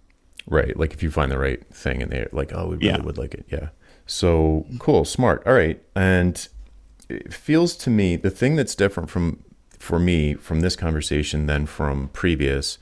[0.47, 3.03] Right, like if you find the right thing and they're like, oh, we really yeah.
[3.03, 3.69] would like it, yeah.
[4.07, 5.47] So cool, smart.
[5.47, 6.49] All right, and
[7.09, 9.45] it feels to me the thing that's different from
[9.79, 12.79] for me from this conversation than from previous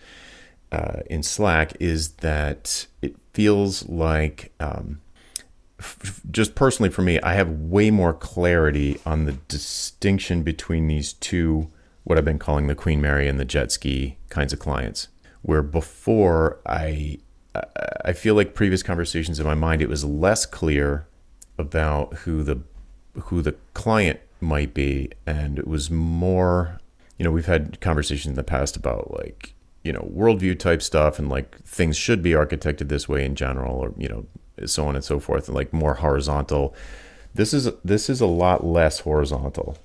[0.72, 5.00] uh, in Slack is that it feels like, um,
[6.30, 11.70] just personally for me, I have way more clarity on the distinction between these two,
[12.04, 15.08] what I've been calling the Queen Mary and the jet ski kinds of clients.
[15.42, 17.18] Where before I,
[18.04, 21.06] I feel like previous conversations in my mind, it was less clear
[21.58, 22.60] about who the
[23.24, 26.80] who the client might be, and it was more
[27.20, 29.52] you know, we've had conversations in the past about like,
[29.84, 33.76] you know, worldview type stuff and like things should be architected this way in general,
[33.76, 34.24] or, you know,
[34.68, 36.74] so on and so forth, and like more horizontal.
[37.34, 39.78] This is this is a lot less horizontal.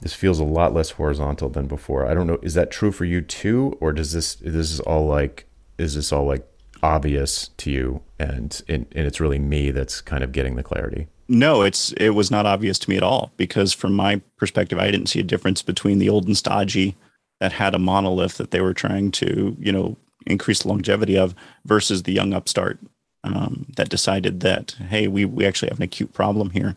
[0.00, 2.06] This feels a lot less horizontal than before.
[2.06, 2.38] I don't know.
[2.42, 5.46] Is that true for you too, or does this this is all like
[5.78, 6.46] is this all like
[6.82, 11.06] obvious to you, and and, and it's really me that's kind of getting the clarity?
[11.28, 14.90] No, it's it was not obvious to me at all because from my perspective, I
[14.90, 16.96] didn't see a difference between the old and stodgy
[17.40, 19.96] that had a monolith that they were trying to, you know,
[20.26, 21.34] increase longevity of
[21.64, 22.78] versus the young upstart
[23.24, 26.76] um, that decided that hey, we we actually have an acute problem here.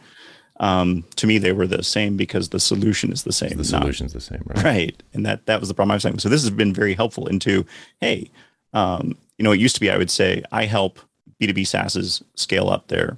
[0.59, 3.57] Um, to me, they were the same because the solution is the same.
[3.57, 4.63] The solution's the same, right?
[4.63, 6.19] Right, and that that was the problem I was saying.
[6.19, 7.65] So this has been very helpful into
[8.01, 8.31] hey,
[8.73, 10.99] um, you know, it used to be I would say I help
[11.41, 13.17] B2B SaaSes scale up their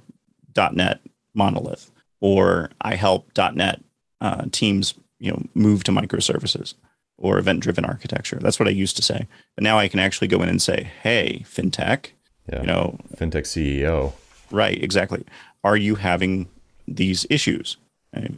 [0.72, 1.00] .NET
[1.32, 3.80] monolith, or I help .NET
[4.20, 6.74] uh, teams, you know, move to microservices
[7.16, 8.38] or event-driven architecture.
[8.40, 9.26] That's what I used to say.
[9.54, 12.08] But now I can actually go in and say, "Hey, fintech,
[12.52, 12.60] yeah.
[12.60, 14.12] you know, fintech CEO,
[14.50, 14.82] right?
[14.82, 15.24] Exactly.
[15.64, 16.48] Are you having
[16.88, 17.76] these issues?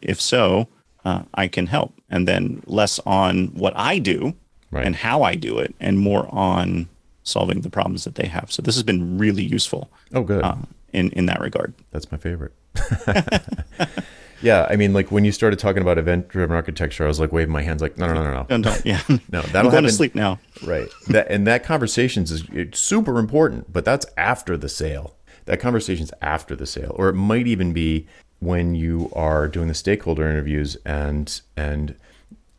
[0.02, 0.68] If so,
[1.04, 4.34] uh, I can help." And then less on what I do
[4.70, 4.84] right.
[4.84, 6.88] and how I do it, and more on
[7.22, 8.52] solving the problems that they have.
[8.52, 9.90] So this has been really useful.
[10.12, 10.42] Oh, good.
[10.42, 10.56] Uh,
[10.92, 11.72] in in that regard.
[11.90, 12.52] That's my favorite.
[14.42, 17.52] yeah, I mean, like when you started talking about event-driven architecture, I was like waving
[17.52, 19.92] my hands, like, no, no, no, no, no, don't, yeah, no, that'll I'm going to
[19.92, 20.38] sleep now.
[20.62, 20.88] Right.
[21.08, 25.16] That and that conversations is super important, but that's after the sale.
[25.46, 28.06] That conversation's after the sale, or it might even be
[28.40, 31.96] when you are doing the stakeholder interviews and and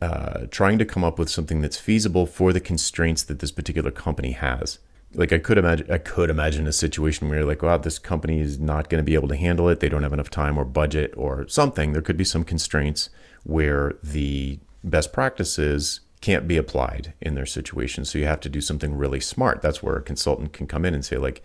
[0.00, 3.90] uh, trying to come up with something that's feasible for the constraints that this particular
[3.90, 4.78] company has
[5.14, 8.40] like I could imagine I could imagine a situation where you're like, wow, this company
[8.40, 9.80] is not going to be able to handle it.
[9.80, 11.92] They don't have enough time or budget or something.
[11.92, 13.10] There could be some constraints
[13.44, 18.04] where the best practices can't be applied in their situation.
[18.04, 19.60] So you have to do something really smart.
[19.60, 21.42] That's where a consultant can come in and say, like,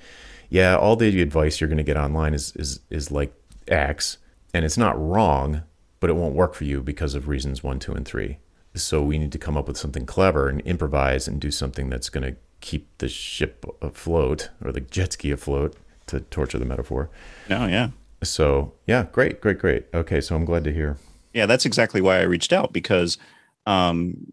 [0.50, 3.34] yeah, all the advice you're going to get online is is is like
[3.68, 4.18] X,
[4.54, 5.64] and it's not wrong,
[6.00, 8.40] but it won't work for you because of reasons one, two, and three.
[8.76, 12.10] So we need to come up with something clever and improvise and do something that's
[12.10, 15.76] going to keep the ship afloat or the jet ski afloat
[16.08, 17.10] to torture the metaphor.
[17.50, 17.90] Oh yeah.
[18.24, 19.86] So yeah, great, great, great.
[19.94, 20.98] Okay, so I'm glad to hear.
[21.34, 23.18] Yeah, that's exactly why I reached out because,
[23.66, 24.32] um,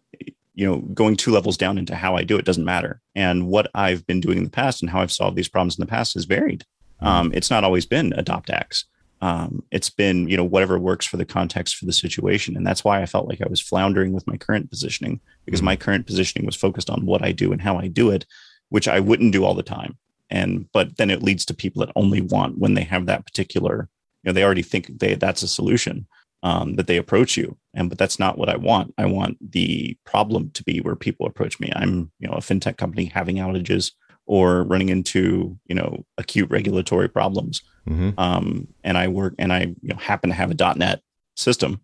[0.54, 3.02] you know, going two levels down into how I do it doesn't matter.
[3.14, 5.82] And what I've been doing in the past and how I've solved these problems in
[5.82, 6.64] the past is varied.
[7.02, 7.06] Mm-hmm.
[7.06, 8.86] Um, it's not always been adopt X.
[9.20, 12.56] Um, it's been, you know, whatever works for the context for the situation.
[12.56, 15.66] And that's why I felt like I was floundering with my current positioning because mm-hmm.
[15.66, 18.26] my current positioning was focused on what I do and how I do it,
[18.68, 19.96] which I wouldn't do all the time.
[20.28, 23.88] And, but then it leads to people that only want when they have that particular,
[24.22, 26.06] you know, they already think they, that's a solution
[26.42, 27.56] um, that they approach you.
[27.74, 28.94] And but that's not what I want.
[28.98, 31.72] I want the problem to be where people approach me.
[31.74, 33.92] I'm you know a fintech company having outages
[34.26, 37.62] or running into you know acute regulatory problems.
[37.88, 38.18] Mm-hmm.
[38.18, 41.02] Um, and I work and I you know happen to have a .NET
[41.34, 41.80] system.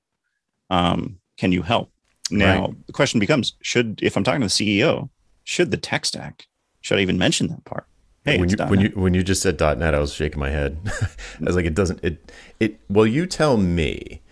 [0.70, 1.90] Um, can you help?
[2.30, 2.86] Now right.
[2.86, 5.10] the question becomes: Should if I'm talking to the CEO,
[5.44, 6.46] should the tech stack?
[6.80, 7.86] Should I even mention that part?
[8.24, 10.78] Hey, when you when you when you just said .NET, I was shaking my head.
[11.40, 12.78] I was like, it doesn't it it.
[12.88, 14.22] Well, you tell me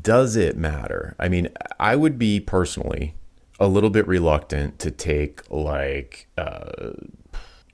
[0.00, 1.14] does it matter?
[1.18, 1.48] I mean,
[1.78, 3.14] I would be personally
[3.58, 6.92] a little bit reluctant to take like uh,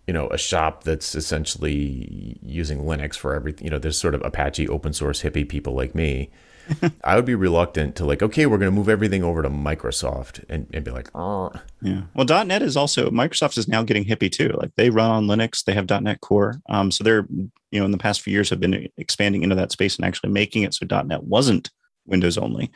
[0.06, 3.64] you know a shop that's essentially using Linux for everything.
[3.64, 6.30] You know, there's sort of Apache open source hippie people like me.
[7.04, 10.44] I would be reluctant to like, okay, we're going to move everything over to Microsoft
[10.48, 11.50] and, and be like, oh,
[11.80, 12.02] yeah.
[12.14, 14.50] Well, .NET is also Microsoft is now getting hippie too.
[14.50, 16.60] Like they run on Linux, they have .NET Core.
[16.68, 19.72] Um, so they're you know in the past few years have been expanding into that
[19.72, 21.70] space and actually making it so .NET wasn't
[22.06, 22.70] Windows only,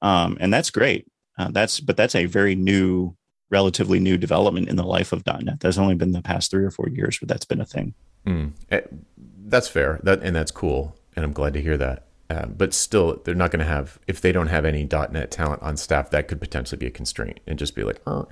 [0.00, 1.06] um, and that's great.
[1.38, 3.16] Uh, that's but that's a very new,
[3.52, 5.60] relatively new development in the life of .NET.
[5.60, 7.94] That's only been the past three or four years where that's been a thing.
[8.26, 8.52] Mm.
[9.44, 10.00] That's fair.
[10.02, 12.06] That and that's cool, and I'm glad to hear that.
[12.30, 15.62] Uh, but still, they're not going to have if they don't have any .NET talent
[15.62, 16.10] on staff.
[16.10, 18.26] That could potentially be a constraint, and just be like, oh.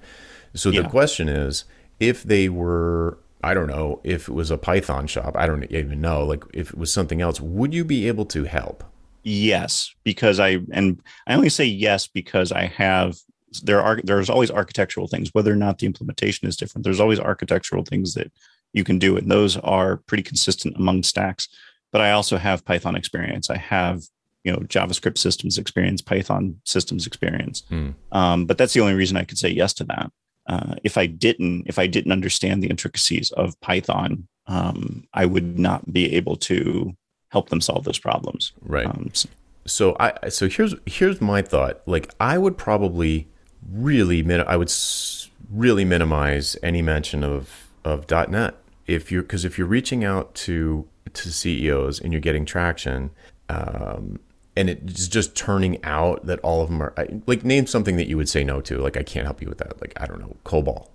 [0.55, 0.83] So yeah.
[0.83, 1.65] the question is,
[2.01, 5.35] if they were I don't know if it was a Python shop.
[5.37, 6.25] I don't even know.
[6.25, 8.85] Like if it was something else, would you be able to help?
[9.23, 13.19] yes because i and i only say yes because i have
[13.63, 17.19] there are there's always architectural things whether or not the implementation is different there's always
[17.19, 18.31] architectural things that
[18.73, 21.49] you can do and those are pretty consistent among stacks
[21.93, 24.03] but i also have python experience i have
[24.45, 27.93] you know javascript systems experience python systems experience mm.
[28.13, 30.11] um, but that's the only reason i could say yes to that
[30.49, 35.59] uh, if i didn't if i didn't understand the intricacies of python um, i would
[35.59, 36.95] not be able to
[37.31, 38.53] help them solve those problems.
[38.61, 38.87] Right.
[38.87, 39.29] Um, so,
[39.67, 41.81] so, I so here's here's my thought.
[41.87, 43.29] Like I would probably
[43.69, 48.55] really min- I would s- really minimize any mention of of .NET
[48.87, 53.11] if you're because if you're reaching out to to CEOs and you're getting traction.
[53.49, 54.21] Um,
[54.57, 56.93] and it's just turning out that all of them are
[57.27, 59.59] like name something that you would say no to like i can't help you with
[59.59, 60.89] that like i don't know cobol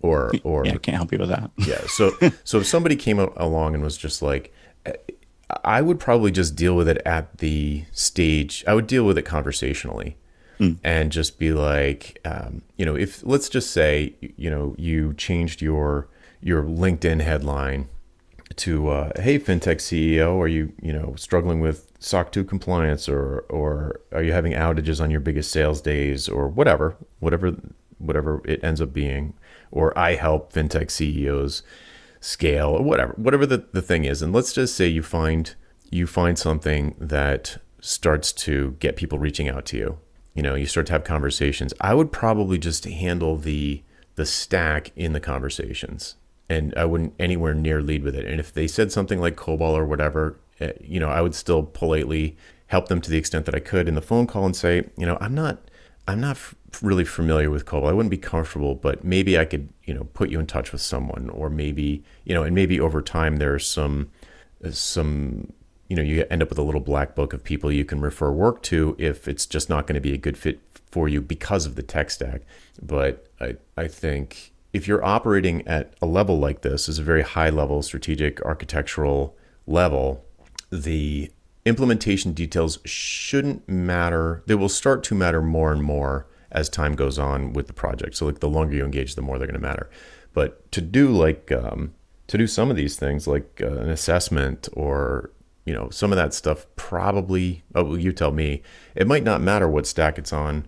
[0.00, 2.12] or or yeah, i can't help you with that yeah so
[2.44, 4.52] so if somebody came along and was just like
[5.64, 8.64] I would probably just deal with it at the stage.
[8.66, 10.16] I would deal with it conversationally
[10.62, 10.78] mm.
[10.84, 15.60] and just be like, um, you know, if let's just say, you know, you changed
[15.60, 16.08] your
[16.40, 17.88] your LinkedIn headline
[18.56, 23.40] to, uh, "Hey, fintech CEO, are you you know struggling with SOC 2 compliance, or
[23.48, 27.54] or are you having outages on your biggest sales days, or whatever, whatever
[27.98, 29.34] whatever it ends up being,
[29.70, 31.62] or I help fintech CEOs."
[32.24, 35.56] scale or whatever whatever the, the thing is and let's just say you find
[35.90, 39.98] you find something that starts to get people reaching out to you
[40.34, 43.82] you know you start to have conversations i would probably just handle the
[44.14, 46.16] the stack in the conversations
[46.48, 49.72] and i wouldn't anywhere near lead with it and if they said something like cobol
[49.72, 53.54] or whatever eh, you know i would still politely help them to the extent that
[53.54, 55.58] i could in the phone call and say you know i'm not
[56.08, 56.38] i'm not
[56.80, 57.88] really familiar with COBOL.
[57.88, 60.80] I wouldn't be comfortable, but maybe I could, you know, put you in touch with
[60.80, 64.10] someone, or maybe, you know, and maybe over time there's some,
[64.70, 65.52] some,
[65.92, 68.32] you know, you end up with a little black book of people you can refer
[68.32, 70.58] work to if it's just not going to be a good fit
[70.90, 72.40] for you because of the tech stack.
[72.80, 77.20] But I, I think if you're operating at a level like this, is a very
[77.20, 79.36] high level strategic architectural
[79.66, 80.24] level,
[80.70, 81.30] the
[81.66, 84.42] implementation details shouldn't matter.
[84.46, 88.16] They will start to matter more and more as time goes on with the project.
[88.16, 89.90] So like the longer you engage, the more they're going to matter.
[90.32, 91.92] But to do like um,
[92.28, 95.32] to do some of these things, like uh, an assessment or
[95.64, 97.62] you know some of that stuff, probably.
[97.74, 98.62] Oh, well, you tell me.
[98.94, 100.66] It might not matter what stack it's on,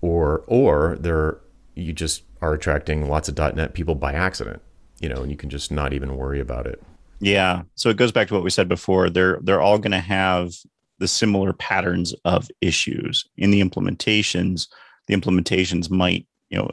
[0.00, 1.38] or or there
[1.74, 4.62] you just are attracting lots of .NET people by accident.
[5.00, 6.82] You know, and you can just not even worry about it.
[7.20, 7.62] Yeah.
[7.74, 9.10] So it goes back to what we said before.
[9.10, 10.52] They're they're all going to have
[10.98, 14.66] the similar patterns of issues in the implementations
[15.08, 16.70] the implementations might you know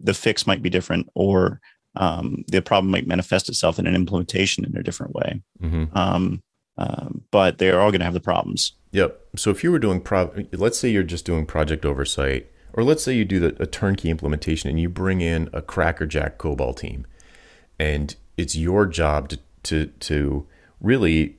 [0.00, 1.60] the fix might be different or
[1.96, 5.84] um, the problem might manifest itself in an implementation in a different way mm-hmm.
[5.96, 6.40] um,
[6.78, 8.72] um, but they are all going to have the problems.
[8.92, 9.20] Yep.
[9.36, 13.02] So if you were doing pro, let's say you're just doing project oversight, or let's
[13.02, 17.06] say you do the, a turnkey implementation and you bring in a crackerjack COBOL team,
[17.78, 20.46] and it's your job to to to
[20.80, 21.38] really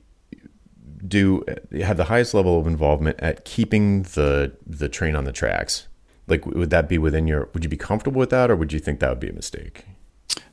[1.06, 1.44] do
[1.82, 5.88] have the highest level of involvement at keeping the the train on the tracks.
[6.26, 7.50] Like, would that be within your?
[7.52, 9.84] Would you be comfortable with that, or would you think that would be a mistake?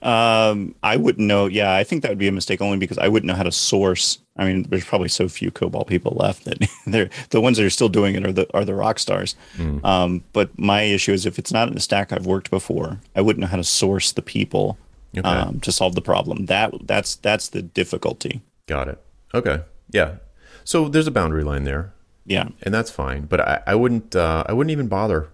[0.01, 1.45] Um, I wouldn't know.
[1.45, 3.51] Yeah, I think that would be a mistake only because I wouldn't know how to
[3.51, 4.17] source.
[4.35, 7.71] I mean, there's probably so few COBOL people left that they're the ones that are
[7.71, 9.35] still doing it are the are the rock stars.
[9.57, 9.83] Mm.
[9.85, 13.21] Um, but my issue is if it's not in a stack I've worked before, I
[13.21, 14.77] wouldn't know how to source the people
[15.17, 15.27] okay.
[15.27, 16.47] um, to solve the problem.
[16.47, 18.41] That that's that's the difficulty.
[18.67, 18.99] Got it.
[19.33, 19.61] Okay.
[19.91, 20.15] Yeah.
[20.63, 21.93] So there's a boundary line there.
[22.25, 22.49] Yeah.
[22.63, 23.25] And that's fine.
[23.25, 25.29] But I, I wouldn't uh, I wouldn't even bother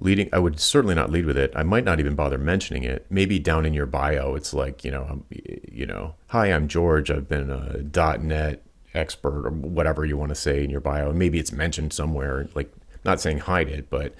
[0.00, 1.52] leading i would certainly not lead with it.
[1.56, 3.06] I might not even bother mentioning it.
[3.10, 5.22] Maybe down in your bio it's like you know
[5.70, 7.10] you know hi i'm george.
[7.10, 8.62] I've been a .NET
[8.94, 11.10] expert or whatever you want to say in your bio.
[11.10, 12.72] And maybe it's mentioned somewhere like
[13.04, 14.14] not saying hide it but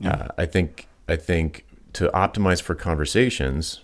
[0.00, 0.10] yeah.
[0.10, 3.80] uh, i think i think to optimize for conversations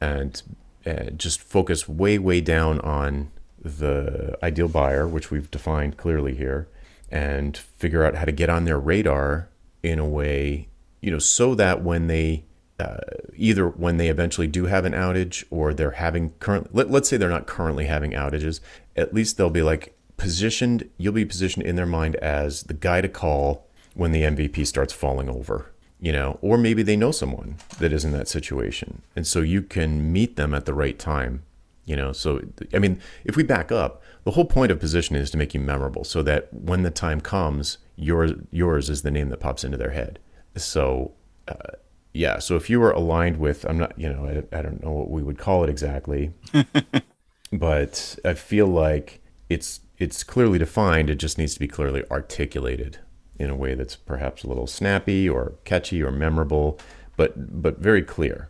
[0.00, 0.42] and
[0.86, 3.30] uh, just focus way way down on
[3.62, 6.68] the ideal buyer which we've defined clearly here
[7.10, 9.48] and figure out how to get on their radar
[9.82, 10.68] in a way,
[11.00, 12.44] you know, so that when they
[12.80, 12.98] uh,
[13.36, 17.16] either when they eventually do have an outage or they're having current, let, let's say
[17.18, 18.60] they're not currently having outages,
[18.96, 23.00] at least they'll be like positioned, you'll be positioned in their mind as the guy
[23.00, 25.70] to call when the MVP starts falling over,
[26.00, 29.02] you know, or maybe they know someone that is in that situation.
[29.14, 31.42] And so you can meet them at the right time,
[31.84, 32.12] you know.
[32.12, 32.40] So,
[32.72, 35.60] I mean, if we back up, the whole point of positioning is to make you
[35.60, 39.76] memorable so that when the time comes, yours yours is the name that pops into
[39.76, 40.18] their head.
[40.56, 41.12] So
[41.46, 41.76] uh,
[42.12, 44.90] yeah, so if you were aligned with, I'm not, you know, I, I don't know
[44.90, 46.32] what we would call it exactly,
[47.52, 51.10] but I feel like it's it's clearly defined.
[51.10, 52.98] It just needs to be clearly articulated
[53.38, 56.78] in a way that's perhaps a little snappy or catchy or memorable,
[57.16, 58.48] but but very clear.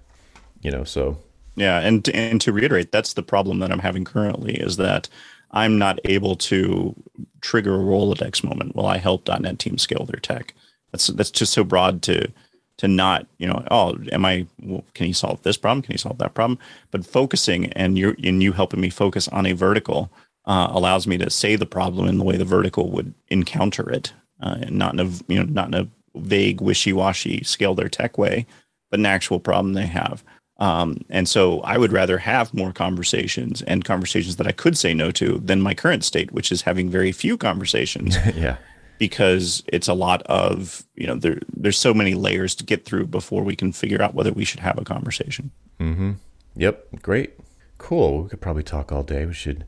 [0.63, 1.19] You know, so
[1.55, 5.09] yeah, and and to reiterate, that's the problem that I'm having currently is that
[5.53, 6.95] I'm not able to
[7.41, 10.55] trigger a Rolodex moment while I help .NET team scale their tech.
[10.93, 12.31] That's that's just so broad to
[12.79, 15.83] to not you know oh am I well, can he solve this problem?
[15.83, 16.59] Can he solve that problem?
[16.91, 20.11] But focusing and you and you helping me focus on a vertical
[20.47, 24.13] uh, allows me to say the problem in the way the vertical would encounter it
[24.43, 27.89] uh, and not in a you know not in a vague wishy washy scale their
[27.89, 28.47] tech way
[28.91, 30.25] but an actual problem they have
[30.61, 34.93] um, and so I would rather have more conversations and conversations that I could say
[34.93, 38.17] no to than my current state, which is having very few conversations.
[38.35, 38.57] yeah.
[38.99, 43.07] Because it's a lot of, you know, there, there's so many layers to get through
[43.07, 45.51] before we can figure out whether we should have a conversation.
[45.81, 46.13] Mm-hmm.
[46.57, 47.01] Yep.
[47.01, 47.33] Great.
[47.79, 48.25] Cool.
[48.25, 49.25] We could probably talk all day.
[49.25, 49.65] We should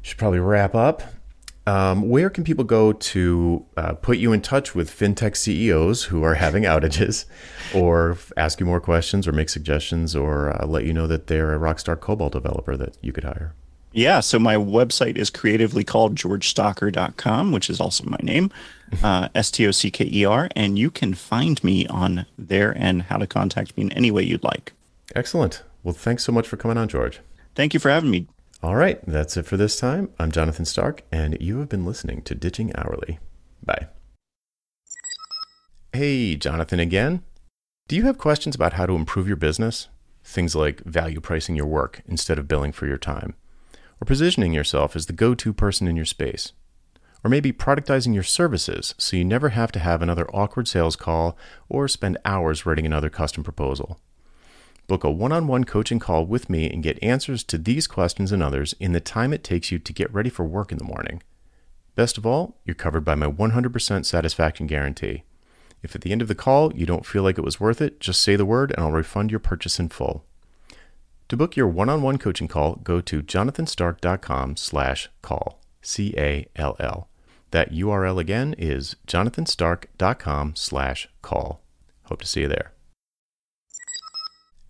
[0.00, 1.02] should probably wrap up.
[1.66, 6.24] Um, where can people go to uh, put you in touch with fintech CEOs who
[6.24, 7.24] are having outages,
[7.74, 11.54] or ask you more questions, or make suggestions, or uh, let you know that they're
[11.54, 13.54] a rockstar COBOL developer that you could hire?
[13.92, 18.50] Yeah, so my website is creatively called georgestocker.com, which is also my name,
[19.02, 22.76] uh, S T O C K E R, and you can find me on there
[22.76, 24.72] and how to contact me in any way you'd like.
[25.14, 25.62] Excellent.
[25.82, 27.20] Well, thanks so much for coming on, George.
[27.54, 28.26] Thank you for having me.
[28.62, 30.10] All right, that's it for this time.
[30.20, 33.18] I'm Jonathan Stark, and you have been listening to Ditching Hourly.
[33.60, 33.88] Bye.
[35.92, 37.24] Hey, Jonathan again.
[37.88, 39.88] Do you have questions about how to improve your business?
[40.22, 43.34] Things like value pricing your work instead of billing for your time,
[44.00, 46.52] or positioning yourself as the go to person in your space,
[47.24, 51.36] or maybe productizing your services so you never have to have another awkward sales call
[51.68, 53.98] or spend hours writing another custom proposal.
[54.86, 58.32] Book a one on one coaching call with me and get answers to these questions
[58.32, 60.84] and others in the time it takes you to get ready for work in the
[60.84, 61.22] morning.
[61.94, 65.24] Best of all, you're covered by my 100% satisfaction guarantee.
[65.82, 68.00] If at the end of the call you don't feel like it was worth it,
[68.00, 70.24] just say the word and I'll refund your purchase in full.
[71.28, 77.08] To book your one-on-one coaching call, go to jonathanstark.com slash call, C-A-L-L.
[77.50, 81.62] That URL again is jonathanstark.com slash call.
[82.04, 82.71] Hope to see you there.